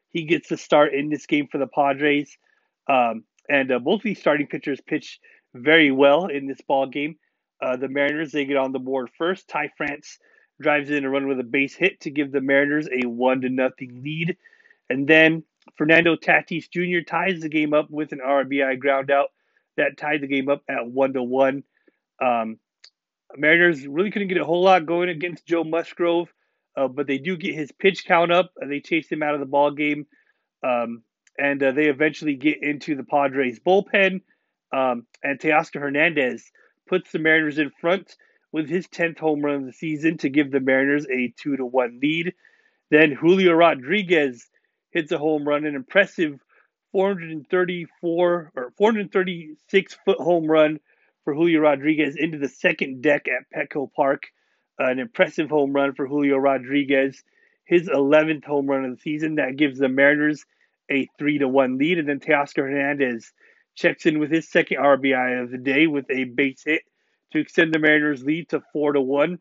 He 0.08 0.24
gets 0.24 0.48
to 0.48 0.56
start 0.56 0.94
in 0.94 1.08
this 1.10 1.26
game 1.26 1.48
for 1.50 1.58
the 1.58 1.66
Padres. 1.66 2.36
Um, 2.88 3.24
and 3.48 3.70
uh, 3.70 3.78
both 3.78 4.02
these 4.02 4.18
starting 4.18 4.46
pitchers 4.46 4.80
pitch 4.80 5.20
very 5.54 5.90
well 5.90 6.26
in 6.26 6.46
this 6.46 6.60
ball 6.66 6.86
game. 6.86 7.16
Uh, 7.62 7.76
the 7.76 7.88
Mariners 7.88 8.32
they 8.32 8.44
get 8.44 8.56
on 8.56 8.72
the 8.72 8.78
board 8.78 9.10
first. 9.18 9.48
Ty 9.48 9.70
France 9.76 10.18
drives 10.60 10.90
in 10.90 11.04
a 11.04 11.10
run 11.10 11.28
with 11.28 11.40
a 11.40 11.44
base 11.44 11.74
hit 11.74 12.00
to 12.00 12.10
give 12.10 12.32
the 12.32 12.40
Mariners 12.40 12.88
a 12.88 13.06
one 13.06 13.42
to 13.42 13.48
nothing 13.48 14.02
lead, 14.02 14.36
and 14.88 15.06
then 15.06 15.44
Fernando 15.76 16.16
Tatis 16.16 16.70
Jr. 16.70 17.04
ties 17.06 17.40
the 17.40 17.48
game 17.48 17.74
up 17.74 17.90
with 17.90 18.12
an 18.12 18.20
RBI 18.24 18.78
ground 18.78 19.10
out 19.10 19.28
that 19.76 19.96
tied 19.96 20.20
the 20.20 20.26
game 20.26 20.48
up 20.48 20.62
at 20.68 20.86
one 20.86 21.12
to 21.12 21.22
one. 21.22 21.62
Um, 22.20 22.58
Mariners 23.36 23.86
really 23.86 24.10
couldn't 24.10 24.28
get 24.28 24.38
a 24.38 24.44
whole 24.44 24.62
lot 24.62 24.86
going 24.86 25.08
against 25.08 25.46
Joe 25.46 25.64
Musgrove, 25.64 26.32
uh, 26.76 26.88
but 26.88 27.06
they 27.06 27.18
do 27.18 27.36
get 27.36 27.54
his 27.54 27.72
pitch 27.72 28.04
count 28.04 28.32
up. 28.32 28.52
and 28.58 28.70
they 28.70 28.80
chase 28.80 29.08
him 29.08 29.22
out 29.22 29.34
of 29.34 29.40
the 29.40 29.46
ball 29.46 29.70
game, 29.70 30.06
um, 30.62 31.02
and 31.38 31.62
uh, 31.62 31.72
they 31.72 31.86
eventually 31.86 32.34
get 32.34 32.62
into 32.62 32.96
the 32.96 33.04
Padres 33.04 33.60
bullpen. 33.60 34.22
Um, 34.72 35.06
and 35.22 35.40
Teoscar 35.40 35.80
Hernandez 35.80 36.50
puts 36.90 37.12
the 37.12 37.20
Mariners 37.20 37.58
in 37.58 37.70
front 37.80 38.16
with 38.50 38.68
his 38.68 38.88
10th 38.88 39.20
home 39.20 39.42
run 39.42 39.54
of 39.54 39.64
the 39.64 39.72
season 39.72 40.18
to 40.18 40.28
give 40.28 40.50
the 40.50 40.58
Mariners 40.58 41.06
a 41.06 41.32
2 41.40 41.56
to 41.56 41.64
1 41.64 42.00
lead. 42.02 42.34
Then 42.90 43.12
Julio 43.12 43.52
Rodriguez 43.52 44.50
hits 44.90 45.12
a 45.12 45.18
home 45.18 45.46
run, 45.46 45.64
an 45.64 45.76
impressive 45.76 46.40
434 46.90 48.52
or 48.56 48.72
436 48.76 49.98
foot 50.04 50.18
home 50.18 50.50
run 50.50 50.80
for 51.24 51.32
Julio 51.32 51.60
Rodriguez 51.60 52.16
into 52.16 52.38
the 52.38 52.48
second 52.48 53.02
deck 53.02 53.26
at 53.28 53.46
Petco 53.56 53.90
Park. 53.92 54.24
An 54.76 54.98
impressive 54.98 55.48
home 55.48 55.72
run 55.72 55.94
for 55.94 56.08
Julio 56.08 56.38
Rodriguez, 56.38 57.22
his 57.64 57.88
11th 57.88 58.44
home 58.44 58.66
run 58.66 58.84
of 58.84 58.96
the 58.96 59.00
season. 59.00 59.36
That 59.36 59.54
gives 59.54 59.78
the 59.78 59.88
Mariners 59.88 60.44
a 60.90 61.06
3 61.18 61.38
to 61.38 61.46
1 61.46 61.78
lead. 61.78 61.98
And 62.00 62.08
then 62.08 62.18
Teoscar 62.18 62.68
Hernandez 62.68 63.32
checks 63.80 64.06
in 64.06 64.18
with 64.18 64.30
his 64.30 64.48
second 64.48 64.78
RBI 64.78 65.42
of 65.42 65.50
the 65.50 65.58
day 65.58 65.86
with 65.86 66.06
a 66.10 66.24
base 66.24 66.62
hit 66.64 66.82
to 67.32 67.38
extend 67.38 67.72
the 67.72 67.78
Mariners' 67.78 68.22
lead 68.24 68.50
to 68.50 68.62
four 68.72 68.92
to 68.92 69.00
one. 69.00 69.38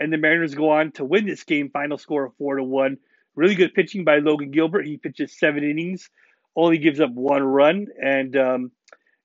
And 0.00 0.12
the 0.12 0.18
Mariners 0.18 0.54
go 0.54 0.70
on 0.70 0.92
to 0.92 1.04
win 1.04 1.26
this 1.26 1.44
game, 1.44 1.70
final 1.70 1.98
score 1.98 2.26
of 2.26 2.36
four 2.36 2.56
to 2.56 2.64
one. 2.64 2.98
Really 3.34 3.54
good 3.54 3.74
pitching 3.74 4.04
by 4.04 4.18
Logan 4.18 4.50
Gilbert. 4.50 4.86
He 4.86 4.96
pitches 4.96 5.36
seven 5.38 5.64
innings, 5.64 6.10
only 6.54 6.78
gives 6.78 7.00
up 7.00 7.10
one 7.12 7.42
run, 7.42 7.86
and 8.00 8.36
um, 8.36 8.72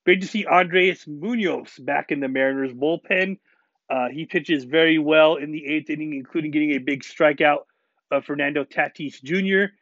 great 0.06 0.22
to 0.22 0.28
see 0.28 0.46
Andres 0.46 1.06
Munoz 1.08 1.72
back 1.80 2.12
in 2.12 2.20
the 2.20 2.28
Mariners 2.28 2.74
bullpen. 2.74 3.40
Uh, 3.90 4.10
he 4.10 4.26
pitches 4.26 4.64
very 4.64 4.98
well 4.98 5.36
in 5.36 5.52
the 5.52 5.66
eighth 5.66 5.90
inning, 5.90 6.14
including 6.14 6.52
getting 6.52 6.72
a 6.72 6.78
big 6.80 7.04
strikeout 7.04 7.66
of 8.12 8.26
Fernando 8.26 8.64
Tatis 8.64 9.22
Jr. 9.24 9.74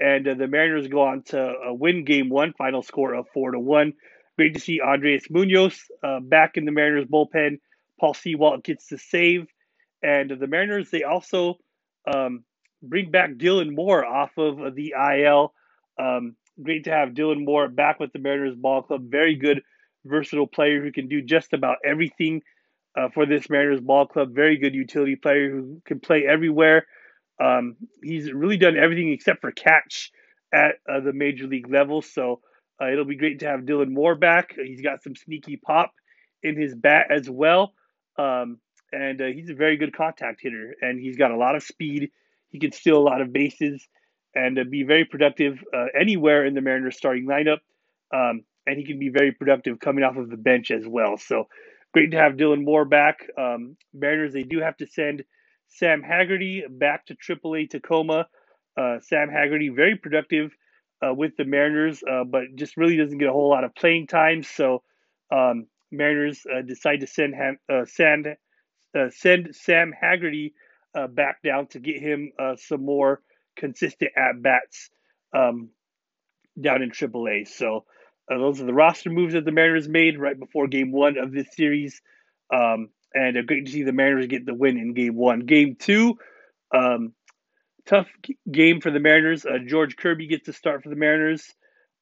And 0.00 0.26
uh, 0.26 0.34
the 0.34 0.48
Mariners 0.48 0.88
go 0.88 1.02
on 1.02 1.22
to 1.24 1.40
uh, 1.40 1.72
win 1.72 2.04
Game 2.04 2.30
One, 2.30 2.54
final 2.54 2.82
score 2.82 3.14
of 3.14 3.26
four 3.34 3.50
to 3.52 3.58
one. 3.60 3.94
Great 4.40 4.54
to 4.54 4.60
see 4.60 4.80
Andres 4.80 5.26
Munoz 5.28 5.78
uh, 6.02 6.18
back 6.18 6.56
in 6.56 6.64
the 6.64 6.72
Mariners 6.72 7.04
bullpen. 7.04 7.58
Paul 8.00 8.14
Sewald 8.14 8.64
gets 8.64 8.86
the 8.86 8.96
save. 8.96 9.46
And 10.02 10.30
the 10.30 10.46
Mariners, 10.46 10.88
they 10.88 11.02
also 11.02 11.58
um, 12.10 12.44
bring 12.82 13.10
back 13.10 13.32
Dylan 13.32 13.76
Moore 13.76 14.02
off 14.02 14.30
of 14.38 14.74
the 14.74 14.94
IL. 14.96 15.52
Um, 15.98 16.36
great 16.62 16.84
to 16.84 16.90
have 16.90 17.10
Dylan 17.10 17.44
Moore 17.44 17.68
back 17.68 18.00
with 18.00 18.14
the 18.14 18.18
Mariners 18.18 18.56
ball 18.56 18.80
club. 18.80 19.10
Very 19.10 19.36
good, 19.36 19.60
versatile 20.06 20.46
player 20.46 20.82
who 20.82 20.90
can 20.90 21.06
do 21.06 21.20
just 21.20 21.52
about 21.52 21.76
everything 21.84 22.40
uh, 22.96 23.10
for 23.10 23.26
this 23.26 23.50
Mariners 23.50 23.82
ball 23.82 24.06
club. 24.06 24.34
Very 24.34 24.56
good 24.56 24.74
utility 24.74 25.16
player 25.16 25.50
who 25.50 25.82
can 25.84 26.00
play 26.00 26.26
everywhere. 26.26 26.86
Um, 27.38 27.76
he's 28.02 28.32
really 28.32 28.56
done 28.56 28.78
everything 28.78 29.12
except 29.12 29.42
for 29.42 29.52
catch 29.52 30.10
at 30.50 30.76
uh, 30.90 31.00
the 31.00 31.12
major 31.12 31.46
league 31.46 31.68
level. 31.68 32.00
So 32.00 32.40
uh, 32.80 32.90
it'll 32.90 33.04
be 33.04 33.16
great 33.16 33.40
to 33.40 33.46
have 33.46 33.60
Dylan 33.60 33.90
Moore 33.90 34.14
back. 34.14 34.54
He's 34.56 34.80
got 34.80 35.02
some 35.02 35.16
sneaky 35.16 35.56
pop 35.56 35.92
in 36.42 36.56
his 36.60 36.74
bat 36.74 37.06
as 37.10 37.28
well. 37.28 37.74
Um, 38.18 38.58
and 38.92 39.20
uh, 39.20 39.26
he's 39.26 39.50
a 39.50 39.54
very 39.54 39.76
good 39.76 39.94
contact 39.94 40.40
hitter, 40.42 40.74
and 40.80 41.00
he's 41.00 41.16
got 41.16 41.30
a 41.30 41.36
lot 41.36 41.56
of 41.56 41.62
speed. 41.62 42.10
He 42.48 42.58
can 42.58 42.72
steal 42.72 42.98
a 42.98 43.06
lot 43.08 43.20
of 43.20 43.32
bases 43.32 43.86
and 44.34 44.58
uh, 44.58 44.64
be 44.68 44.82
very 44.82 45.04
productive 45.04 45.62
uh, 45.74 45.86
anywhere 45.98 46.44
in 46.46 46.54
the 46.54 46.60
Mariners 46.60 46.96
starting 46.96 47.26
lineup. 47.26 47.58
Um, 48.12 48.44
and 48.66 48.78
he 48.78 48.84
can 48.84 48.98
be 48.98 49.08
very 49.08 49.32
productive 49.32 49.80
coming 49.80 50.04
off 50.04 50.16
of 50.16 50.30
the 50.30 50.36
bench 50.36 50.70
as 50.70 50.86
well. 50.86 51.16
So 51.16 51.48
great 51.92 52.10
to 52.12 52.16
have 52.18 52.34
Dylan 52.34 52.64
Moore 52.64 52.84
back. 52.84 53.28
Um, 53.38 53.76
Mariners, 53.94 54.32
they 54.32 54.42
do 54.42 54.60
have 54.60 54.76
to 54.78 54.86
send 54.86 55.24
Sam 55.68 56.02
Haggerty 56.02 56.64
back 56.68 57.06
to 57.06 57.14
AAA 57.14 57.70
Tacoma 57.70 58.28
Uh, 58.76 58.98
Sam 59.00 59.28
Haggerty, 59.28 59.68
very 59.68 59.96
productive 59.96 60.52
uh, 61.04 61.14
with 61.14 61.36
the 61.36 61.44
Mariners, 61.44 62.02
uh, 62.08 62.24
but 62.24 62.42
just 62.56 62.76
really 62.76 62.96
doesn't 62.96 63.18
get 63.18 63.28
a 63.28 63.32
whole 63.32 63.48
lot 63.48 63.64
of 63.64 63.74
playing 63.74 64.06
time. 64.06 64.42
So 64.42 64.82
um, 65.32 65.66
Mariners 65.90 66.44
uh, 66.46 66.62
decide 66.62 67.00
to 67.00 67.06
send 67.06 67.34
Ham, 67.34 67.58
uh, 67.72 67.84
send 67.86 68.26
uh, 68.96 69.08
send 69.10 69.54
Sam 69.54 69.92
Haggerty 69.98 70.54
back 71.10 71.42
down 71.42 71.68
to 71.68 71.78
get 71.78 72.00
him 72.00 72.32
some 72.56 72.84
more 72.84 73.22
consistent 73.56 74.10
at 74.16 74.42
bats 74.42 74.90
um, 75.32 75.70
down 76.60 76.82
in 76.82 76.90
AAA. 76.90 77.46
So 77.46 77.84
those 78.28 78.60
are 78.60 78.64
the 78.64 78.74
roster 78.74 79.10
moves 79.10 79.34
that 79.34 79.44
the 79.44 79.52
Mariners 79.52 79.88
made 79.88 80.18
right 80.18 80.38
before 80.38 80.66
Game 80.66 80.90
One 80.90 81.16
of 81.18 81.32
this 81.32 81.46
series. 81.54 82.02
Um, 82.52 82.88
and 83.14 83.46
great 83.46 83.66
to 83.66 83.72
see 83.72 83.82
the 83.84 83.92
Mariners 83.92 84.26
get 84.26 84.46
the 84.46 84.54
win 84.54 84.78
in 84.78 84.94
Game 84.94 85.16
One. 85.16 85.40
Game 85.40 85.76
Two, 85.78 86.18
um, 86.74 87.12
tough 87.90 88.06
game 88.50 88.80
for 88.80 88.92
the 88.92 89.00
Mariners. 89.00 89.44
Uh, 89.44 89.58
George 89.66 89.96
Kirby 89.96 90.28
gets 90.28 90.46
to 90.46 90.52
start 90.52 90.82
for 90.82 90.88
the 90.88 90.96
Mariners, 90.96 91.44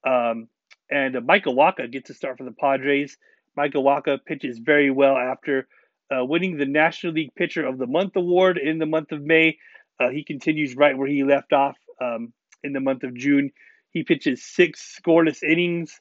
um, 0.06 0.48
and 0.90 1.16
uh, 1.16 1.20
Michael 1.22 1.56
Wacha 1.56 1.90
gets 1.90 2.08
to 2.08 2.14
start 2.14 2.36
for 2.36 2.44
the 2.44 2.52
Padres. 2.52 3.16
Michael 3.56 3.82
Wacha 3.82 4.18
pitches 4.24 4.58
very 4.58 4.90
well 4.90 5.16
after 5.16 5.66
uh, 6.14 6.24
winning 6.24 6.58
the 6.58 6.66
National 6.66 7.14
League 7.14 7.34
Pitcher 7.34 7.66
of 7.66 7.78
the 7.78 7.86
Month 7.86 8.16
award 8.16 8.58
in 8.58 8.78
the 8.78 8.86
month 8.86 9.12
of 9.12 9.22
May. 9.22 9.56
Uh, 9.98 10.10
he 10.10 10.22
continues 10.22 10.76
right 10.76 10.96
where 10.96 11.08
he 11.08 11.24
left 11.24 11.52
off 11.54 11.76
um, 12.00 12.32
in 12.62 12.74
the 12.74 12.80
month 12.80 13.02
of 13.02 13.14
June. 13.14 13.50
He 13.90 14.04
pitches 14.04 14.44
six 14.44 15.00
scoreless 15.00 15.42
innings, 15.42 15.98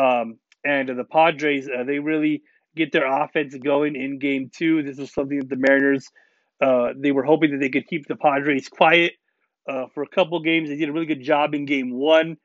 um, 0.00 0.38
and 0.64 0.88
the 0.88 1.04
Padres 1.04 1.68
uh, 1.68 1.84
they 1.84 1.98
really 1.98 2.42
get 2.74 2.90
their 2.90 3.06
offense 3.06 3.54
going 3.62 3.96
in 3.96 4.18
Game 4.18 4.50
Two. 4.54 4.82
This 4.82 4.98
is 4.98 5.12
something 5.12 5.38
that 5.38 5.50
the 5.50 5.56
Mariners 5.56 6.08
uh, 6.58 6.94
they 6.96 7.12
were 7.12 7.22
hoping 7.22 7.50
that 7.52 7.58
they 7.58 7.68
could 7.68 7.86
keep 7.86 8.06
the 8.06 8.16
Padres 8.16 8.68
quiet 8.68 9.12
uh, 9.68 9.86
for 9.94 10.02
a 10.02 10.08
couple 10.08 10.40
games. 10.40 10.68
They 10.68 10.76
did 10.76 10.88
a 10.88 10.92
really 10.92 11.06
good 11.06 11.22
job 11.22 11.54
in 11.54 11.64
game 11.64 11.92
one, 11.92 12.36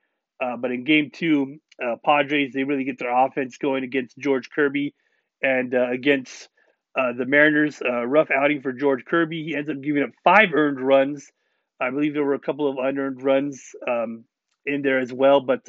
uh, 0.43 0.57
but 0.57 0.71
in 0.71 0.83
game 0.83 1.11
two, 1.13 1.57
uh, 1.83 1.95
Padres, 2.03 2.53
they 2.53 2.63
really 2.63 2.83
get 2.83 2.99
their 2.99 3.15
offense 3.15 3.57
going 3.57 3.83
against 3.83 4.17
George 4.17 4.49
Kirby 4.49 4.93
and 5.41 5.73
uh, 5.73 5.89
against 5.89 6.49
uh, 6.97 7.13
the 7.13 7.25
Mariners. 7.25 7.81
rough 8.05 8.29
outing 8.31 8.61
for 8.61 8.73
George 8.73 9.05
Kirby. 9.05 9.43
He 9.43 9.55
ends 9.55 9.69
up 9.69 9.81
giving 9.81 10.03
up 10.03 10.11
five 10.23 10.49
earned 10.53 10.79
runs. 10.79 11.31
I 11.79 11.89
believe 11.89 12.13
there 12.13 12.23
were 12.23 12.35
a 12.35 12.39
couple 12.39 12.69
of 12.69 12.77
unearned 12.77 13.23
runs 13.23 13.61
um, 13.87 14.25
in 14.65 14.81
there 14.81 14.99
as 14.99 15.11
well, 15.11 15.41
but 15.41 15.65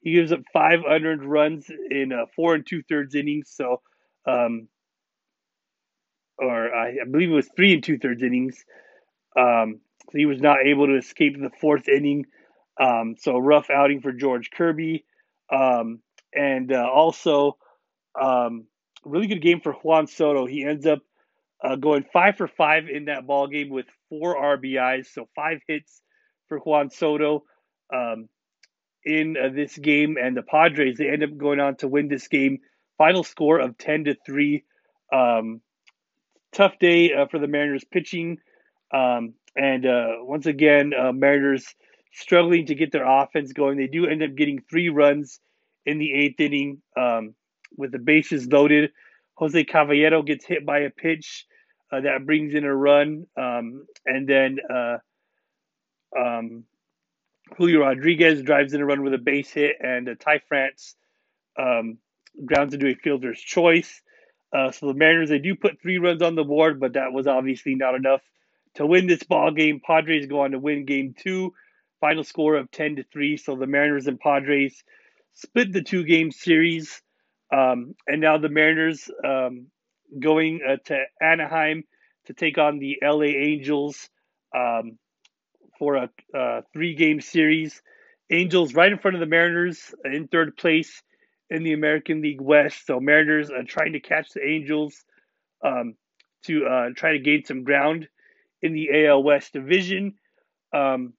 he 0.00 0.12
gives 0.12 0.30
up 0.30 0.40
five 0.52 0.80
unearned 0.86 1.24
runs 1.24 1.68
in 1.90 2.12
four 2.36 2.54
and 2.54 2.64
two 2.66 2.82
thirds 2.88 3.14
innings. 3.14 3.50
So, 3.52 3.80
um, 4.26 4.68
or 6.38 6.72
I, 6.72 6.90
I, 6.90 7.10
believe 7.10 7.30
it 7.30 7.34
was 7.34 7.48
three 7.56 7.74
and 7.74 7.82
two 7.82 7.98
thirds 7.98 8.22
innings. 8.22 8.64
Um, 9.36 9.80
he 10.12 10.26
was 10.26 10.40
not 10.40 10.66
able 10.66 10.86
to 10.86 10.96
escape 10.96 11.34
the 11.38 11.50
fourth 11.60 11.88
inning. 11.88 12.26
Um, 12.80 13.16
so 13.18 13.38
rough 13.38 13.70
outing 13.70 14.00
for 14.00 14.12
George 14.12 14.50
Kirby, 14.50 15.04
um, 15.52 16.00
and 16.32 16.72
uh, 16.72 16.88
also 16.92 17.56
um, 18.20 18.66
really 19.04 19.26
good 19.26 19.42
game 19.42 19.60
for 19.60 19.72
Juan 19.72 20.06
Soto. 20.06 20.46
He 20.46 20.64
ends 20.64 20.86
up 20.86 21.00
uh, 21.62 21.76
going 21.76 22.04
five 22.12 22.36
for 22.36 22.46
five 22.46 22.88
in 22.88 23.06
that 23.06 23.26
ball 23.26 23.48
game 23.48 23.68
with 23.70 23.86
four 24.08 24.36
RBIs, 24.36 25.06
so 25.12 25.28
five 25.34 25.58
hits 25.66 26.02
for 26.48 26.58
Juan 26.58 26.90
Soto 26.90 27.44
um, 27.92 28.28
in 29.04 29.36
uh, 29.36 29.48
this 29.52 29.76
game. 29.76 30.16
And 30.20 30.36
the 30.36 30.42
Padres 30.42 30.98
they 30.98 31.08
end 31.08 31.24
up 31.24 31.36
going 31.36 31.60
on 31.60 31.76
to 31.76 31.88
win 31.88 32.08
this 32.08 32.28
game. 32.28 32.58
Final 32.96 33.24
score 33.24 33.58
of 33.58 33.76
ten 33.76 34.04
to 34.04 34.14
three. 34.24 34.64
Um, 35.12 35.60
tough 36.52 36.78
day 36.78 37.12
uh, 37.12 37.26
for 37.26 37.38
the 37.38 37.48
Mariners 37.48 37.84
pitching. 37.84 38.38
Um, 38.92 39.34
and 39.56 39.86
uh, 39.86 40.12
once 40.20 40.46
again, 40.46 40.92
uh, 40.98 41.12
Mariners 41.12 41.66
struggling 42.12 42.66
to 42.66 42.74
get 42.74 42.92
their 42.92 43.06
offense 43.06 43.52
going. 43.52 43.78
They 43.78 43.86
do 43.86 44.06
end 44.06 44.22
up 44.22 44.34
getting 44.34 44.62
three 44.70 44.88
runs 44.88 45.40
in 45.86 45.98
the 45.98 46.12
eighth 46.12 46.40
inning 46.40 46.82
um, 46.96 47.34
with 47.76 47.92
the 47.92 47.98
bases 47.98 48.46
loaded. 48.46 48.90
Jose 49.34 49.64
Caballero 49.64 50.22
gets 50.22 50.44
hit 50.44 50.66
by 50.66 50.80
a 50.80 50.90
pitch 50.90 51.46
uh, 51.92 52.00
that 52.00 52.26
brings 52.26 52.54
in 52.54 52.64
a 52.64 52.74
run, 52.74 53.26
um, 53.36 53.86
and 54.04 54.28
then 54.28 54.58
uh, 54.68 54.98
um, 56.18 56.64
Julio 57.56 57.80
Rodriguez 57.80 58.42
drives 58.42 58.74
in 58.74 58.80
a 58.80 58.84
run 58.84 59.02
with 59.02 59.14
a 59.14 59.18
base 59.18 59.50
hit, 59.50 59.76
and 59.80 60.08
uh, 60.08 60.14
Ty 60.18 60.40
France 60.48 60.96
um, 61.58 61.98
grounds 62.44 62.74
into 62.74 62.88
a 62.88 62.94
fielder's 62.94 63.40
choice. 63.40 64.02
Uh, 64.52 64.70
so 64.70 64.86
the 64.86 64.94
Mariners 64.94 65.28
they 65.28 65.38
do 65.38 65.54
put 65.54 65.80
three 65.80 65.98
runs 65.98 66.22
on 66.22 66.34
the 66.34 66.44
board, 66.44 66.80
but 66.80 66.94
that 66.94 67.12
was 67.12 67.26
obviously 67.26 67.74
not 67.74 67.94
enough 67.94 68.22
to 68.78 68.86
win 68.86 69.06
this 69.06 69.24
ball 69.24 69.50
game. 69.50 69.80
Padres 69.84 70.26
go 70.26 70.40
on 70.40 70.52
to 70.52 70.58
win 70.58 70.86
game 70.86 71.14
two, 71.18 71.52
final 72.00 72.24
score 72.24 72.56
of 72.56 72.70
10 72.70 72.96
to 72.96 73.04
3. 73.12 73.36
So 73.36 73.56
the 73.56 73.66
Mariners 73.66 74.06
and 74.06 74.18
Padres 74.18 74.82
split 75.34 75.72
the 75.72 75.82
two 75.82 76.04
game 76.04 76.30
series. 76.30 77.02
Um, 77.52 77.94
and 78.06 78.20
now 78.20 78.38
the 78.38 78.48
Mariners 78.48 79.10
um, 79.24 79.66
going 80.18 80.60
uh, 80.66 80.76
to 80.86 81.04
Anaheim 81.20 81.82
to 82.26 82.34
take 82.34 82.56
on 82.56 82.78
the 82.78 82.98
LA 83.02 83.24
Angels 83.24 84.08
um, 84.56 84.98
for 85.78 85.96
a, 85.96 86.10
three 86.72 86.94
game 86.94 87.20
series. 87.20 87.82
Angels 88.30 88.74
right 88.74 88.92
in 88.92 88.98
front 88.98 89.16
of 89.16 89.20
the 89.20 89.26
Mariners 89.26 89.92
in 90.04 90.28
third 90.28 90.56
place 90.56 91.02
in 91.50 91.64
the 91.64 91.72
American 91.72 92.22
League 92.22 92.40
West. 92.40 92.86
So 92.86 93.00
Mariners 93.00 93.50
are 93.50 93.64
trying 93.64 93.94
to 93.94 94.00
catch 94.00 94.30
the 94.30 94.46
Angels 94.46 95.04
um, 95.64 95.94
to 96.44 96.66
uh, 96.66 96.88
try 96.94 97.12
to 97.12 97.18
gain 97.18 97.44
some 97.44 97.64
ground 97.64 98.06
in 98.62 98.72
the 98.72 99.06
AL 99.06 99.22
West 99.22 99.52
division. 99.52 100.14
Um, 100.74 101.14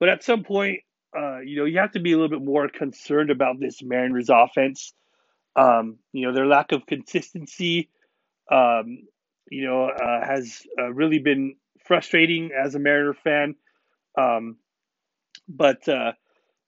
but 0.00 0.08
at 0.08 0.24
some 0.24 0.44
point, 0.44 0.80
uh, 1.16 1.40
you 1.40 1.56
know, 1.56 1.64
you 1.64 1.78
have 1.78 1.92
to 1.92 2.00
be 2.00 2.12
a 2.12 2.16
little 2.16 2.36
bit 2.38 2.44
more 2.44 2.68
concerned 2.68 3.30
about 3.30 3.60
this 3.60 3.82
Mariners 3.82 4.30
offense. 4.30 4.92
Um, 5.56 5.98
you 6.12 6.26
know, 6.26 6.34
their 6.34 6.46
lack 6.46 6.72
of 6.72 6.86
consistency, 6.86 7.90
um, 8.50 9.06
you 9.50 9.64
know, 9.64 9.84
uh, 9.84 10.26
has 10.26 10.62
uh, 10.78 10.92
really 10.92 11.20
been 11.20 11.56
frustrating 11.86 12.50
as 12.52 12.74
a 12.74 12.80
Mariner 12.80 13.14
fan. 13.14 13.54
Um, 14.18 14.56
but, 15.48 15.86
uh, 15.88 16.12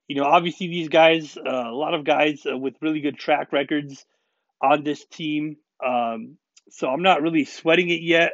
you 0.07 0.15
know, 0.15 0.23
obviously 0.23 0.67
these 0.67 0.87
guys, 0.87 1.37
uh, 1.37 1.69
a 1.69 1.75
lot 1.75 1.93
of 1.93 2.05
guys 2.05 2.45
uh, 2.49 2.57
with 2.57 2.75
really 2.81 3.01
good 3.01 3.17
track 3.17 3.51
records 3.51 4.05
on 4.61 4.83
this 4.83 5.05
team. 5.05 5.57
Um, 5.85 6.37
so 6.69 6.87
I'm 6.87 7.01
not 7.01 7.21
really 7.21 7.45
sweating 7.45 7.89
it 7.89 8.01
yet. 8.01 8.31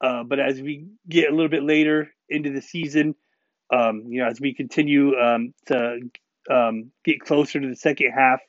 Uh, 0.00 0.22
but 0.24 0.40
as 0.40 0.60
we 0.60 0.86
get 1.08 1.28
a 1.30 1.34
little 1.34 1.48
bit 1.48 1.62
later 1.62 2.10
into 2.28 2.50
the 2.50 2.62
season, 2.62 3.14
um, 3.72 4.04
you 4.08 4.20
know, 4.20 4.28
as 4.28 4.40
we 4.40 4.54
continue 4.54 5.16
um, 5.16 5.54
to 5.66 5.98
um, 6.50 6.90
get 7.04 7.20
closer 7.20 7.60
to 7.60 7.68
the 7.68 7.76
second 7.76 8.12
half 8.12 8.40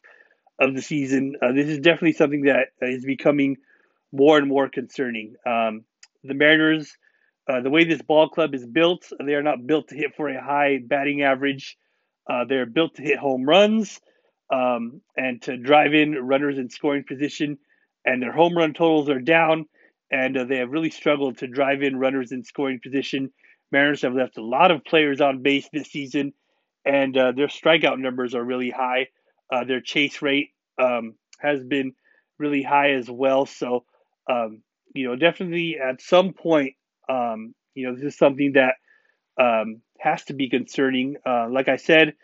of 0.59 0.75
the 0.75 0.81
season, 0.81 1.35
uh, 1.41 1.51
this 1.51 1.67
is 1.67 1.79
definitely 1.79 2.13
something 2.13 2.43
that 2.43 2.69
is 2.81 3.05
becoming 3.05 3.57
more 4.11 4.37
and 4.37 4.47
more 4.47 4.69
concerning. 4.69 5.35
Um, 5.45 5.83
the 6.23 6.33
Mariners, 6.33 6.95
uh, 7.47 7.61
the 7.61 7.69
way 7.69 7.83
this 7.83 8.01
ball 8.01 8.29
club 8.29 8.55
is 8.55 8.65
built, 8.65 9.11
they 9.23 9.33
are 9.33 9.43
not 9.43 9.65
built 9.65 9.89
to 9.89 9.95
hit 9.95 10.15
for 10.15 10.29
a 10.29 10.41
high 10.41 10.79
batting 10.83 11.21
average. 11.21 11.77
Uh, 12.29 12.45
they're 12.45 12.65
built 12.65 12.95
to 12.95 13.01
hit 13.01 13.17
home 13.17 13.43
runs 13.43 13.99
um, 14.53 15.01
and 15.17 15.41
to 15.43 15.57
drive 15.57 15.93
in 15.93 16.13
runners 16.13 16.57
in 16.57 16.69
scoring 16.69 17.03
position, 17.07 17.57
and 18.05 18.21
their 18.21 18.31
home 18.31 18.55
run 18.55 18.73
totals 18.73 19.09
are 19.09 19.19
down 19.19 19.65
and 20.11 20.37
uh, 20.37 20.43
they 20.43 20.57
have 20.57 20.71
really 20.71 20.89
struggled 20.89 21.37
to 21.37 21.47
drive 21.47 21.81
in 21.81 21.97
runners 21.97 22.31
in 22.31 22.43
scoring 22.43 22.79
position. 22.83 23.31
Mariners 23.71 24.01
have 24.01 24.13
left 24.13 24.37
a 24.37 24.43
lot 24.45 24.71
of 24.71 24.83
players 24.83 25.21
on 25.21 25.41
base 25.41 25.69
this 25.71 25.87
season, 25.87 26.33
and 26.85 27.17
uh, 27.17 27.31
their 27.31 27.47
strikeout 27.47 27.99
numbers 27.99 28.35
are 28.35 28.43
really 28.43 28.69
high. 28.69 29.07
Uh, 29.51 29.63
their 29.63 29.81
chase 29.81 30.21
rate 30.21 30.49
um, 30.81 31.15
has 31.39 31.63
been 31.63 31.93
really 32.37 32.63
high 32.63 32.91
as 32.91 33.09
well. 33.09 33.45
So, 33.45 33.85
um, 34.29 34.61
you 34.93 35.07
know, 35.07 35.15
definitely 35.15 35.77
at 35.79 36.01
some 36.01 36.33
point, 36.33 36.73
um, 37.07 37.53
you 37.73 37.87
know, 37.87 37.95
this 37.95 38.03
is 38.03 38.17
something 38.17 38.53
that 38.53 38.75
um, 39.39 39.81
has 39.99 40.23
to 40.25 40.33
be 40.33 40.49
concerning. 40.49 41.15
Uh, 41.25 41.47
like 41.49 41.69
I 41.69 41.77
said, 41.77 42.15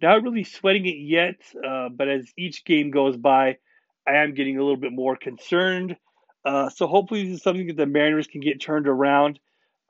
not 0.00 0.22
really 0.22 0.44
sweating 0.44 0.86
it 0.86 0.98
yet, 0.98 1.36
uh, 1.66 1.88
but 1.90 2.08
as 2.08 2.32
each 2.38 2.64
game 2.64 2.90
goes 2.90 3.16
by, 3.16 3.58
I 4.06 4.16
am 4.16 4.34
getting 4.34 4.58
a 4.58 4.62
little 4.62 4.76
bit 4.76 4.92
more 4.92 5.16
concerned. 5.16 5.96
Uh, 6.44 6.68
so 6.68 6.86
hopefully 6.86 7.24
this 7.24 7.36
is 7.36 7.42
something 7.42 7.66
that 7.68 7.76
the 7.76 7.86
Mariners 7.86 8.26
can 8.26 8.40
get 8.40 8.60
turned 8.60 8.86
around 8.86 9.38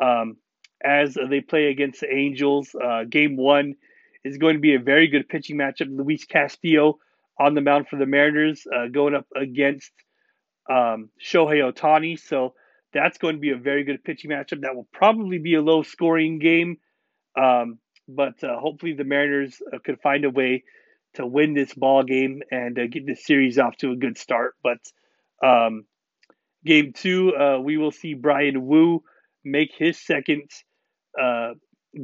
um, 0.00 0.36
as 0.84 1.16
they 1.28 1.40
play 1.40 1.66
against 1.66 2.00
the 2.00 2.14
Angels. 2.14 2.74
Uh, 2.74 3.04
game 3.04 3.36
one 3.36 3.74
is 4.24 4.38
going 4.38 4.54
to 4.54 4.60
be 4.60 4.74
a 4.74 4.80
very 4.80 5.08
good 5.08 5.28
pitching 5.28 5.56
matchup. 5.56 5.88
Luis 5.90 6.24
Castillo 6.24 6.98
on 7.38 7.54
the 7.54 7.60
mound 7.60 7.88
for 7.88 7.96
the 7.96 8.06
Mariners 8.06 8.66
uh, 8.72 8.86
going 8.88 9.14
up 9.14 9.26
against 9.34 9.90
um, 10.70 11.10
Shohei 11.22 11.72
Ohtani. 11.72 12.18
So 12.18 12.54
that's 12.92 13.18
going 13.18 13.34
to 13.34 13.40
be 13.40 13.50
a 13.50 13.56
very 13.56 13.84
good 13.84 14.04
pitching 14.04 14.30
matchup. 14.30 14.60
That 14.60 14.76
will 14.76 14.88
probably 14.92 15.38
be 15.38 15.54
a 15.54 15.62
low 15.62 15.82
scoring 15.82 16.38
game. 16.38 16.78
Um, 17.36 17.78
but 18.06 18.42
uh, 18.44 18.58
hopefully 18.58 18.92
the 18.92 19.04
Mariners 19.04 19.60
uh, 19.72 19.78
could 19.84 20.00
find 20.00 20.24
a 20.24 20.30
way 20.30 20.62
to 21.14 21.26
win 21.26 21.54
this 21.54 21.74
ball 21.74 22.04
game 22.04 22.42
and 22.50 22.76
get 22.90 23.06
this 23.06 23.24
series 23.24 23.58
off 23.58 23.76
to 23.78 23.92
a 23.92 23.96
good 23.96 24.18
start. 24.18 24.54
But 24.62 24.78
um, 25.44 25.86
Game 26.64 26.92
two, 26.92 27.34
uh, 27.36 27.58
we 27.60 27.76
will 27.76 27.92
see 27.92 28.14
Bryan 28.14 28.66
Woo 28.66 29.02
make 29.44 29.72
his 29.76 29.98
second 29.98 30.50
uh, 31.20 31.52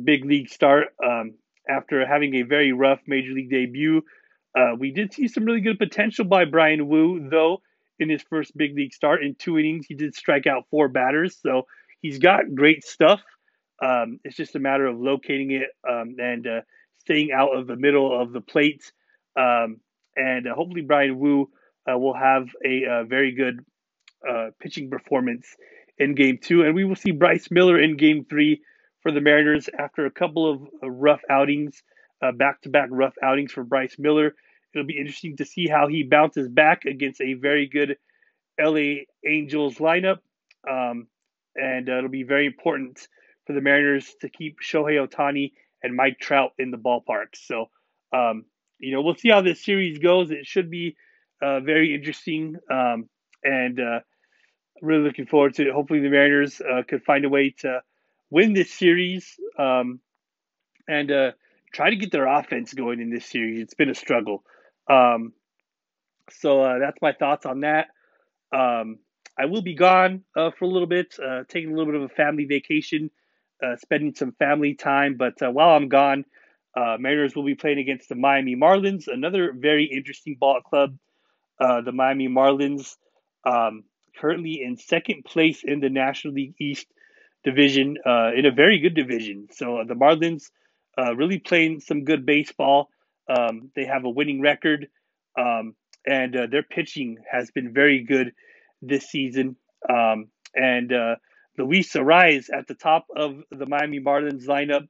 big 0.04 0.24
league 0.24 0.50
start 0.50 0.88
um, 1.04 1.34
after 1.68 2.06
having 2.06 2.34
a 2.36 2.42
very 2.42 2.72
rough 2.72 3.00
major 3.06 3.32
league 3.32 3.50
debut. 3.50 4.02
Uh, 4.56 4.72
we 4.78 4.90
did 4.90 5.12
see 5.12 5.28
some 5.28 5.44
really 5.44 5.60
good 5.60 5.78
potential 5.78 6.24
by 6.24 6.44
Bryan 6.44 6.88
Woo, 6.88 7.28
though, 7.30 7.62
in 7.98 8.10
his 8.10 8.22
first 8.28 8.56
big 8.56 8.76
league 8.76 8.92
start. 8.92 9.22
In 9.22 9.34
two 9.34 9.58
innings, 9.58 9.86
he 9.86 9.94
did 9.94 10.14
strike 10.14 10.46
out 10.46 10.64
four 10.70 10.88
batters, 10.88 11.38
so 11.40 11.62
he's 12.02 12.18
got 12.18 12.54
great 12.54 12.84
stuff. 12.84 13.22
Um, 13.82 14.20
it's 14.24 14.36
just 14.36 14.56
a 14.56 14.58
matter 14.58 14.86
of 14.86 14.98
locating 14.98 15.52
it 15.52 15.68
um, 15.88 16.16
and 16.18 16.46
uh, 16.46 16.60
staying 16.98 17.32
out 17.32 17.56
of 17.56 17.66
the 17.66 17.76
middle 17.76 18.20
of 18.20 18.32
the 18.32 18.40
plate. 18.40 18.92
Um, 19.38 19.80
and 20.16 20.46
uh, 20.46 20.54
hopefully, 20.54 20.82
Bryan 20.82 21.18
Woo 21.18 21.48
uh, 21.90 21.96
will 21.96 22.14
have 22.14 22.48
a, 22.64 22.82
a 22.84 22.90
uh, 22.90 23.04
very 23.04 23.32
good 23.32 23.64
uh, 24.28 24.50
pitching 24.60 24.90
performance 24.90 25.56
in 25.98 26.14
game 26.14 26.38
two. 26.42 26.62
And 26.62 26.74
we 26.74 26.84
will 26.84 26.96
see 26.96 27.10
Bryce 27.10 27.50
Miller 27.50 27.80
in 27.80 27.96
game 27.96 28.24
three 28.28 28.62
for 29.02 29.12
the 29.12 29.20
Mariners 29.20 29.68
after 29.78 30.06
a 30.06 30.10
couple 30.10 30.50
of 30.50 30.62
uh, 30.82 30.90
rough 30.90 31.22
outings, 31.30 31.82
back 32.36 32.60
to 32.62 32.68
back 32.68 32.88
rough 32.90 33.14
outings 33.22 33.52
for 33.52 33.64
Bryce 33.64 33.96
Miller. 33.98 34.34
It'll 34.74 34.86
be 34.86 34.98
interesting 34.98 35.36
to 35.38 35.44
see 35.44 35.66
how 35.66 35.88
he 35.88 36.04
bounces 36.04 36.48
back 36.48 36.84
against 36.84 37.20
a 37.20 37.34
very 37.34 37.66
good 37.66 37.96
LA 38.60 39.04
Angels 39.26 39.76
lineup. 39.76 40.18
Um, 40.68 41.08
and 41.56 41.88
uh, 41.88 41.98
it'll 41.98 42.10
be 42.10 42.22
very 42.22 42.46
important 42.46 43.08
for 43.46 43.52
the 43.52 43.60
Mariners 43.60 44.14
to 44.20 44.28
keep 44.28 44.58
Shohei 44.60 45.04
Ohtani 45.04 45.52
and 45.82 45.96
Mike 45.96 46.18
Trout 46.20 46.52
in 46.58 46.70
the 46.70 46.76
ballpark. 46.76 47.34
So, 47.34 47.66
um, 48.12 48.44
you 48.78 48.92
know, 48.92 49.02
we'll 49.02 49.16
see 49.16 49.30
how 49.30 49.40
this 49.40 49.64
series 49.64 49.98
goes. 49.98 50.30
It 50.30 50.46
should 50.46 50.70
be 50.70 50.96
uh, 51.42 51.60
very 51.60 51.94
interesting. 51.94 52.56
Um, 52.70 53.08
and 53.42 53.80
uh, 53.80 54.00
really 54.80 55.04
looking 55.04 55.26
forward 55.26 55.54
to 55.54 55.68
it. 55.68 55.72
Hopefully, 55.72 56.00
the 56.00 56.08
Mariners 56.08 56.60
uh, 56.60 56.82
could 56.88 57.02
find 57.04 57.24
a 57.24 57.28
way 57.28 57.54
to 57.60 57.82
win 58.30 58.52
this 58.52 58.72
series 58.72 59.38
um, 59.58 60.00
and 60.88 61.10
uh, 61.10 61.32
try 61.72 61.90
to 61.90 61.96
get 61.96 62.12
their 62.12 62.26
offense 62.26 62.72
going 62.74 63.00
in 63.00 63.10
this 63.10 63.26
series. 63.26 63.60
It's 63.60 63.74
been 63.74 63.90
a 63.90 63.94
struggle. 63.94 64.44
Um, 64.88 65.32
so 66.30 66.62
uh, 66.62 66.78
that's 66.78 67.00
my 67.02 67.12
thoughts 67.12 67.46
on 67.46 67.60
that. 67.60 67.88
Um, 68.52 68.98
I 69.38 69.46
will 69.46 69.62
be 69.62 69.74
gone 69.74 70.24
uh, 70.36 70.50
for 70.58 70.64
a 70.64 70.68
little 70.68 70.88
bit, 70.88 71.14
uh, 71.24 71.44
taking 71.48 71.72
a 71.72 71.76
little 71.76 71.92
bit 71.92 72.00
of 72.02 72.10
a 72.10 72.14
family 72.14 72.44
vacation, 72.44 73.10
uh, 73.62 73.76
spending 73.76 74.14
some 74.14 74.32
family 74.32 74.74
time. 74.74 75.16
But 75.16 75.34
while 75.40 75.70
I'm 75.70 75.88
gone, 75.88 76.24
Mariners 76.76 77.34
will 77.34 77.44
be 77.44 77.54
playing 77.54 77.78
against 77.78 78.08
the 78.08 78.14
Miami 78.14 78.56
Marlins, 78.56 79.08
another 79.08 79.52
very 79.56 79.84
interesting 79.84 80.36
ball 80.38 80.60
club. 80.60 80.96
the 81.58 81.92
Miami 81.92 82.28
Marlins. 82.28 82.96
Um, 83.44 83.84
currently 84.20 84.62
in 84.62 84.76
second 84.76 85.24
place 85.24 85.62
in 85.64 85.80
the 85.80 85.88
National 85.88 86.34
League 86.34 86.54
East 86.60 86.86
division, 87.42 87.96
uh, 88.04 88.30
in 88.36 88.44
a 88.46 88.50
very 88.52 88.78
good 88.78 88.94
division. 88.94 89.48
So 89.52 89.78
uh, 89.78 89.84
the 89.84 89.94
Marlins 89.94 90.50
uh, 90.98 91.14
really 91.16 91.38
playing 91.38 91.80
some 91.80 92.04
good 92.04 92.26
baseball. 92.26 92.90
Um, 93.28 93.70
they 93.74 93.84
have 93.84 94.04
a 94.04 94.10
winning 94.10 94.40
record, 94.40 94.88
um, 95.38 95.74
and 96.06 96.36
uh, 96.36 96.46
their 96.50 96.62
pitching 96.62 97.18
has 97.30 97.50
been 97.50 97.72
very 97.72 98.02
good 98.02 98.32
this 98.82 99.08
season. 99.08 99.56
Um, 99.88 100.26
and 100.54 100.92
uh, 100.92 101.16
Luis 101.56 101.92
Arraez 101.94 102.46
at 102.52 102.66
the 102.66 102.74
top 102.74 103.06
of 103.16 103.36
the 103.50 103.66
Miami 103.66 104.00
Marlins 104.00 104.46
lineup. 104.46 104.88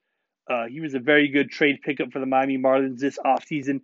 Uh, 0.48 0.66
he 0.66 0.80
was 0.80 0.94
a 0.94 0.98
very 0.98 1.28
good 1.28 1.50
trade 1.50 1.80
pickup 1.84 2.12
for 2.12 2.18
the 2.18 2.26
Miami 2.26 2.58
Marlins 2.58 2.98
this 2.98 3.18
offseason. 3.24 3.82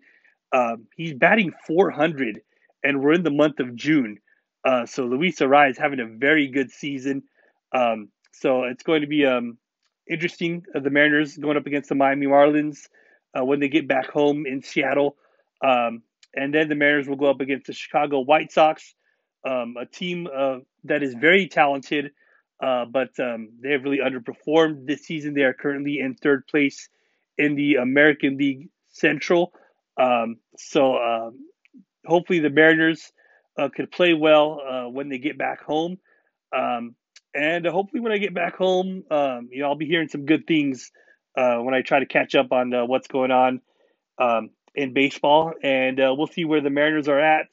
Um, 0.52 0.86
he's 0.96 1.14
batting 1.14 1.52
400, 1.66 2.40
and 2.82 3.00
we're 3.00 3.12
in 3.12 3.22
the 3.22 3.30
month 3.30 3.60
of 3.60 3.76
June. 3.76 4.18
Uh, 4.66 4.84
so 4.84 5.04
Luis 5.04 5.38
Arraez 5.38 5.70
is 5.70 5.78
having 5.78 6.00
a 6.00 6.06
very 6.06 6.48
good 6.48 6.72
season. 6.72 7.22
Um, 7.72 8.08
so 8.32 8.64
it's 8.64 8.82
going 8.82 9.02
to 9.02 9.06
be 9.06 9.24
um, 9.24 9.58
interesting. 10.10 10.64
Uh, 10.74 10.80
the 10.80 10.90
Mariners 10.90 11.36
going 11.36 11.56
up 11.56 11.66
against 11.66 11.88
the 11.88 11.94
Miami 11.94 12.26
Marlins 12.26 12.88
uh, 13.38 13.44
when 13.44 13.60
they 13.60 13.68
get 13.68 13.86
back 13.86 14.10
home 14.10 14.44
in 14.44 14.62
Seattle. 14.62 15.16
Um, 15.62 16.02
and 16.34 16.52
then 16.52 16.68
the 16.68 16.74
Mariners 16.74 17.08
will 17.08 17.16
go 17.16 17.30
up 17.30 17.40
against 17.40 17.68
the 17.68 17.72
Chicago 17.72 18.20
White 18.20 18.50
Sox, 18.50 18.94
um, 19.48 19.76
a 19.80 19.86
team 19.86 20.26
uh, 20.36 20.58
that 20.82 21.04
is 21.04 21.14
very 21.14 21.46
talented, 21.46 22.10
uh, 22.60 22.86
but 22.86 23.10
um, 23.20 23.50
they 23.62 23.70
have 23.70 23.84
really 23.84 24.00
underperformed 24.00 24.84
this 24.86 25.02
season. 25.02 25.32
They 25.32 25.42
are 25.42 25.54
currently 25.54 26.00
in 26.00 26.16
third 26.16 26.48
place 26.48 26.88
in 27.38 27.54
the 27.54 27.76
American 27.76 28.36
League 28.36 28.68
Central. 28.88 29.52
Um, 29.96 30.38
so 30.56 31.32
hopefully 32.04 32.40
the 32.40 32.50
Mariners 32.50 33.12
uh, 33.58 33.68
could 33.74 33.90
play 33.90 34.14
well 34.14 34.60
uh, 34.60 34.88
when 34.88 35.08
they 35.08 35.18
get 35.18 35.38
back 35.38 35.62
home. 35.62 35.98
Um, 36.56 36.94
and 37.34 37.66
hopefully, 37.66 38.00
when 38.00 38.12
I 38.12 38.18
get 38.18 38.34
back 38.34 38.56
home, 38.56 39.04
um, 39.10 39.48
you 39.50 39.60
know, 39.60 39.68
I'll 39.68 39.76
be 39.76 39.86
hearing 39.86 40.08
some 40.08 40.24
good 40.24 40.46
things 40.46 40.90
uh, 41.36 41.58
when 41.58 41.74
I 41.74 41.82
try 41.82 42.00
to 42.00 42.06
catch 42.06 42.34
up 42.34 42.50
on 42.50 42.72
uh, 42.72 42.86
what's 42.86 43.08
going 43.08 43.30
on 43.30 43.60
um, 44.18 44.50
in 44.74 44.94
baseball. 44.94 45.52
And 45.62 46.00
uh, 46.00 46.14
we'll 46.16 46.28
see 46.28 46.44
where 46.44 46.62
the 46.62 46.70
Mariners 46.70 47.08
are 47.08 47.20
at 47.20 47.48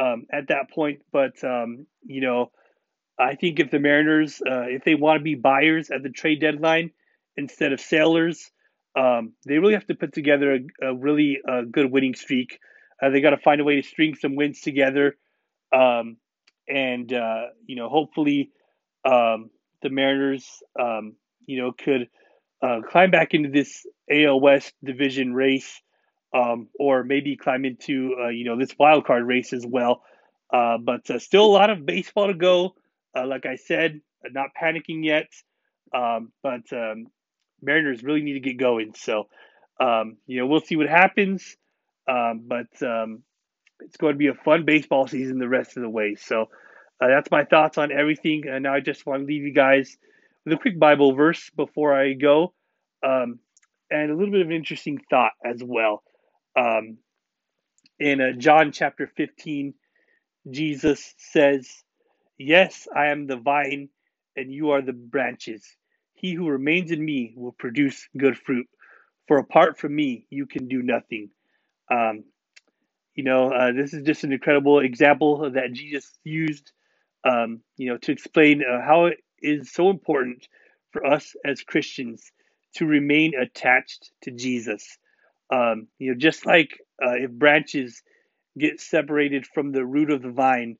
um, 0.00 0.26
at 0.32 0.48
that 0.48 0.70
point. 0.70 1.02
But 1.12 1.42
um, 1.44 1.86
you 2.02 2.22
know, 2.22 2.50
I 3.18 3.34
think 3.34 3.60
if 3.60 3.70
the 3.70 3.78
Mariners, 3.78 4.40
uh, 4.40 4.62
if 4.62 4.84
they 4.84 4.94
want 4.94 5.20
to 5.20 5.24
be 5.24 5.34
buyers 5.34 5.90
at 5.90 6.02
the 6.02 6.10
trade 6.10 6.40
deadline 6.40 6.90
instead 7.36 7.72
of 7.72 7.80
sellers, 7.80 8.50
um, 8.96 9.34
they 9.46 9.58
really 9.58 9.74
have 9.74 9.86
to 9.86 9.94
put 9.94 10.14
together 10.14 10.54
a, 10.54 10.88
a 10.88 10.94
really 10.94 11.38
good 11.70 11.90
winning 11.90 12.14
streak. 12.14 12.58
They 13.10 13.20
got 13.20 13.30
to 13.30 13.38
find 13.38 13.60
a 13.60 13.64
way 13.64 13.80
to 13.80 13.86
string 13.86 14.14
some 14.14 14.36
wins 14.36 14.60
together 14.60 15.16
um, 15.72 16.16
and 16.68 17.12
uh, 17.12 17.46
you 17.66 17.76
know, 17.76 17.88
hopefully, 17.88 18.50
um, 19.04 19.50
the 19.82 19.90
Mariners, 19.90 20.46
um, 20.78 21.16
you 21.46 21.60
know, 21.60 21.72
could 21.72 22.08
uh, 22.62 22.80
climb 22.88 23.10
back 23.10 23.34
into 23.34 23.48
this 23.50 23.84
AL 24.10 24.40
West 24.40 24.72
division 24.84 25.34
race, 25.34 25.80
um, 26.34 26.68
or 26.78 27.02
maybe 27.02 27.36
climb 27.36 27.64
into 27.64 28.14
uh, 28.22 28.28
you 28.28 28.44
know 28.44 28.58
this 28.58 28.74
wild 28.78 29.06
card 29.06 29.26
race 29.26 29.52
as 29.52 29.66
well. 29.66 30.02
Uh, 30.52 30.76
but 30.78 31.08
uh, 31.10 31.18
still 31.18 31.46
a 31.46 31.46
lot 31.46 31.70
of 31.70 31.86
baseball 31.86 32.28
to 32.28 32.34
go. 32.34 32.74
Uh, 33.16 33.26
like 33.26 33.46
I 33.46 33.56
said, 33.56 34.00
not 34.30 34.50
panicking 34.60 35.04
yet. 35.04 35.26
Um, 35.94 36.32
but 36.42 36.72
um, 36.72 37.06
Mariners 37.60 38.02
really 38.02 38.22
need 38.22 38.34
to 38.34 38.40
get 38.40 38.58
going. 38.58 38.94
So, 38.94 39.28
you 39.80 40.38
know, 40.38 40.46
we'll 40.46 40.60
see 40.60 40.76
what 40.76 40.88
happens. 40.88 41.56
Um, 42.08 42.44
but 42.46 42.82
um, 42.82 43.22
it's 43.80 43.96
going 43.96 44.14
to 44.14 44.18
be 44.18 44.28
a 44.28 44.34
fun 44.34 44.64
baseball 44.64 45.06
season 45.08 45.38
the 45.38 45.48
rest 45.48 45.76
of 45.76 45.82
the 45.82 45.90
way. 45.90 46.16
So 46.16 46.44
uh, 47.02 47.08
that's 47.08 47.30
my 47.30 47.44
thoughts 47.44 47.78
on 47.78 47.92
everything. 47.92 48.44
And 48.48 48.64
now 48.64 48.74
I 48.74 48.80
just 48.80 49.06
want 49.06 49.22
to 49.22 49.26
leave 49.26 49.42
you 49.44 49.54
guys 49.54 49.96
with 50.44 50.54
a 50.54 50.58
quick 50.58 50.78
Bible 50.78 51.14
verse 51.14 51.50
before 51.56 51.94
I 51.94 52.14
go, 52.14 52.54
um, 53.06 53.40
and 53.90 54.10
a 54.10 54.16
little 54.16 54.32
bit 54.32 54.42
of 54.42 54.48
an 54.48 54.54
interesting 54.54 55.00
thought 55.10 55.32
as 55.44 55.62
well. 55.64 56.02
Um, 56.58 56.98
in 57.98 58.20
uh, 58.20 58.32
John 58.38 58.72
chapter 58.72 59.10
15, 59.16 59.74
Jesus 60.50 61.14
says, 61.18 61.70
Yes, 62.38 62.88
I 62.94 63.06
am 63.08 63.26
the 63.26 63.36
vine, 63.36 63.88
and 64.36 64.52
you 64.52 64.70
are 64.70 64.82
the 64.82 64.92
branches. 64.92 65.64
He 66.14 66.34
who 66.34 66.48
remains 66.48 66.90
in 66.90 67.04
me 67.04 67.34
will 67.36 67.52
produce 67.52 68.08
good 68.18 68.38
fruit, 68.38 68.66
for 69.28 69.38
apart 69.38 69.78
from 69.78 69.94
me, 69.96 70.26
you 70.30 70.46
can 70.46 70.68
do 70.68 70.82
nothing. 70.82 71.30
Um, 71.92 72.24
you 73.16 73.24
know, 73.24 73.52
uh, 73.52 73.72
this 73.72 73.94
is 73.94 74.04
just 74.04 74.24
an 74.24 74.32
incredible 74.32 74.80
example 74.80 75.50
that 75.52 75.74
Jesus 75.74 76.10
used, 76.24 76.72
um, 77.30 77.60
you 77.78 77.90
know, 77.90 77.98
to 77.98 78.12
explain 78.12 78.62
uh, 78.64 78.82
how 78.86 79.06
it 79.06 79.18
is 79.42 79.72
so 79.72 79.90
important 79.90 80.48
for 80.92 81.06
us 81.06 81.34
as 81.44 81.62
Christians 81.62 82.32
to 82.76 82.86
remain 82.86 83.34
attached 83.38 84.12
to 84.22 84.32
Jesus. 84.32 84.98
Um, 85.52 85.88
you 86.00 86.12
know, 86.12 86.18
just 86.18 86.46
like 86.46 86.80
uh, 87.04 87.14
if 87.16 87.30
branches 87.32 88.02
get 88.58 88.80
separated 88.80 89.46
from 89.46 89.72
the 89.72 89.84
root 89.84 90.10
of 90.10 90.22
the 90.22 90.30
vine, 90.30 90.78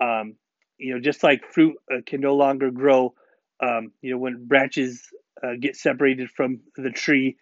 um, 0.00 0.36
you 0.78 0.94
know, 0.94 1.00
just 1.00 1.22
like 1.22 1.44
fruit 1.52 1.76
uh, 1.92 1.98
can 2.06 2.20
no 2.22 2.36
longer 2.36 2.70
grow, 2.70 3.14
um, 3.62 3.92
you 4.02 4.12
know, 4.12 4.18
when 4.18 4.46
branches 4.46 5.02
uh, 5.42 5.52
get 5.60 5.76
separated 5.76 6.30
from 6.30 6.60
the 6.76 6.90
tree 6.90 7.36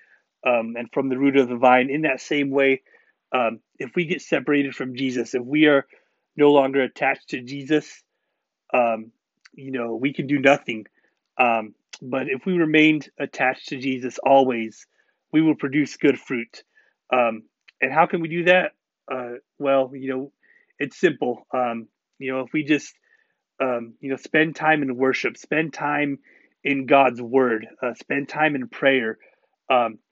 um, 0.47 0.75
and 0.77 0.89
from 0.93 1.09
the 1.09 1.19
root 1.19 1.37
of 1.37 1.49
the 1.49 1.57
vine, 1.57 1.91
in 1.91 2.03
that 2.03 2.21
same 2.21 2.51
way, 2.51 2.83
um, 3.33 3.61
if 3.79 3.92
we 3.97 4.07
get 4.07 4.23
separated 4.23 4.75
from 4.75 4.95
Jesus, 4.97 5.35
if 5.35 5.42
we 5.45 5.66
are 5.66 5.87
no 6.37 6.51
longer 6.51 6.83
attached 6.83 7.31
to 7.31 7.42
Jesus, 7.42 8.03
um, 8.75 9.12
you 9.55 9.71
know, 9.73 9.97
we 9.97 10.12
can 10.12 10.27
do 10.27 10.38
nothing. 10.38 10.87
Um, 11.38 11.75
but 12.01 12.29
if 12.29 12.47
we 12.47 12.55
remained 12.55 13.11
attached 13.18 13.68
to 13.68 13.79
Jesus 13.79 14.18
always, 14.18 14.87
we 15.33 15.42
will 15.42 15.55
produce 15.57 15.97
good 15.97 16.18
fruit. 16.18 16.64
Um, 17.12 17.45
and 17.81 17.92
how 17.92 18.07
can 18.07 18.21
we 18.21 18.29
do 18.29 18.45
that? 18.45 18.73
Uh, 19.11 19.35
well, 19.59 19.90
you 19.95 20.11
know, 20.11 20.33
it's 20.79 20.99
simple. 20.99 21.47
Um, 21.55 21.88
you 22.18 22.33
know, 22.33 22.40
if 22.40 22.53
we 22.53 22.64
just, 22.64 22.95
um, 23.61 23.95
you 24.01 24.11
know, 24.11 24.16
spend 24.16 24.57
time 24.57 24.83
in 24.83 24.97
worship, 24.97 25.37
spend 25.37 25.73
time 25.73 26.18
in 26.64 26.87
God's 26.87 27.21
word, 27.21 27.66
uh, 27.83 27.95
spend 27.95 28.29
time 28.29 28.55
in 28.55 28.68
prayer, 28.68 29.18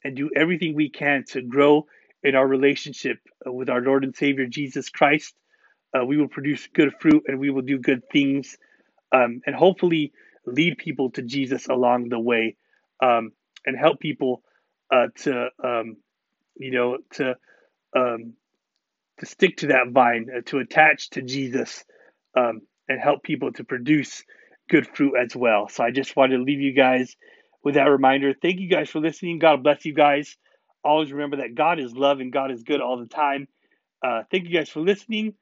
and 0.04 0.16
do 0.16 0.30
everything 0.34 0.74
we 0.74 0.88
can 0.88 1.24
to 1.28 1.42
grow 1.42 1.86
in 2.22 2.34
our 2.34 2.46
relationship 2.46 3.18
uh, 3.46 3.52
with 3.52 3.70
our 3.70 3.80
Lord 3.80 4.04
and 4.04 4.14
Savior 4.16 4.46
Jesus 4.46 4.88
Christ, 4.90 5.34
uh, 5.98 6.04
we 6.04 6.16
will 6.16 6.28
produce 6.28 6.68
good 6.74 6.92
fruit 7.00 7.24
and 7.26 7.38
we 7.40 7.50
will 7.50 7.62
do 7.62 7.78
good 7.78 8.02
things 8.12 8.56
um, 9.12 9.40
and 9.46 9.54
hopefully 9.56 10.12
lead 10.46 10.78
people 10.78 11.10
to 11.12 11.22
Jesus 11.22 11.68
along 11.68 12.08
the 12.08 12.20
way. 12.20 12.56
Um, 13.02 13.32
and 13.66 13.78
help 13.78 14.00
people 14.00 14.42
uh, 14.90 15.08
to 15.16 15.48
um, 15.62 15.96
you 16.56 16.70
know 16.72 16.98
to 17.12 17.36
um, 17.96 18.34
to 19.18 19.26
stick 19.26 19.58
to 19.58 19.68
that 19.68 19.90
vine, 19.90 20.28
uh, 20.36 20.40
to 20.46 20.58
attach 20.58 21.10
to 21.10 21.22
Jesus, 21.22 21.84
um, 22.36 22.62
and 22.88 23.00
help 23.00 23.22
people 23.22 23.52
to 23.52 23.64
produce 23.64 24.24
good 24.68 24.86
fruit 24.96 25.14
as 25.20 25.36
well. 25.36 25.68
So 25.68 25.84
I 25.84 25.90
just 25.90 26.16
wanted 26.16 26.38
to 26.38 26.42
leave 26.42 26.60
you 26.60 26.72
guys 26.72 27.16
with 27.62 27.74
that 27.74 27.84
reminder. 27.84 28.34
Thank 28.40 28.60
you 28.60 28.68
guys 28.68 28.90
for 28.90 29.00
listening. 29.00 29.38
God 29.38 29.62
bless 29.62 29.84
you 29.84 29.94
guys. 29.94 30.36
Always 30.84 31.12
remember 31.12 31.38
that 31.38 31.54
God 31.54 31.78
is 31.78 31.92
love 31.94 32.20
and 32.20 32.32
God 32.32 32.50
is 32.50 32.62
good 32.62 32.80
all 32.80 32.98
the 32.98 33.06
time. 33.06 33.48
Uh, 34.02 34.22
thank 34.30 34.44
you 34.44 34.50
guys 34.50 34.68
for 34.68 34.80
listening. 34.80 35.34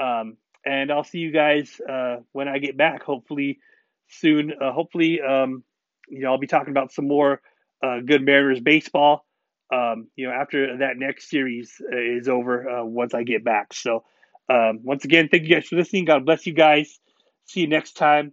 Um, 0.00 0.36
and 0.64 0.90
I'll 0.90 1.04
see 1.04 1.18
you 1.18 1.30
guys 1.30 1.80
uh, 1.88 2.16
when 2.32 2.48
I 2.48 2.58
get 2.58 2.76
back, 2.76 3.02
hopefully 3.02 3.60
soon. 4.08 4.52
Uh, 4.60 4.72
hopefully, 4.72 5.20
um, 5.20 5.62
you 6.08 6.20
know, 6.20 6.32
I'll 6.32 6.38
be 6.38 6.46
talking 6.46 6.70
about 6.70 6.92
some 6.92 7.06
more 7.06 7.40
uh, 7.82 8.00
good 8.00 8.22
Mariners 8.24 8.60
baseball. 8.60 9.24
Um, 9.72 10.08
you 10.16 10.26
know, 10.28 10.32
after 10.32 10.78
that 10.78 10.96
next 10.96 11.28
series 11.28 11.80
uh, 11.92 11.96
is 11.96 12.28
over, 12.28 12.68
uh, 12.68 12.84
once 12.84 13.14
I 13.14 13.24
get 13.24 13.44
back. 13.44 13.74
So, 13.74 14.04
um, 14.48 14.80
once 14.82 15.04
again, 15.04 15.28
thank 15.28 15.42
you 15.42 15.48
guys 15.54 15.66
for 15.66 15.76
listening. 15.76 16.04
God 16.04 16.24
bless 16.24 16.46
you 16.46 16.54
guys. 16.54 17.00
See 17.46 17.60
you 17.60 17.66
next 17.68 17.96
time. 17.96 18.32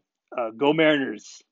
Go 0.57 0.73
Mariners. 0.73 1.43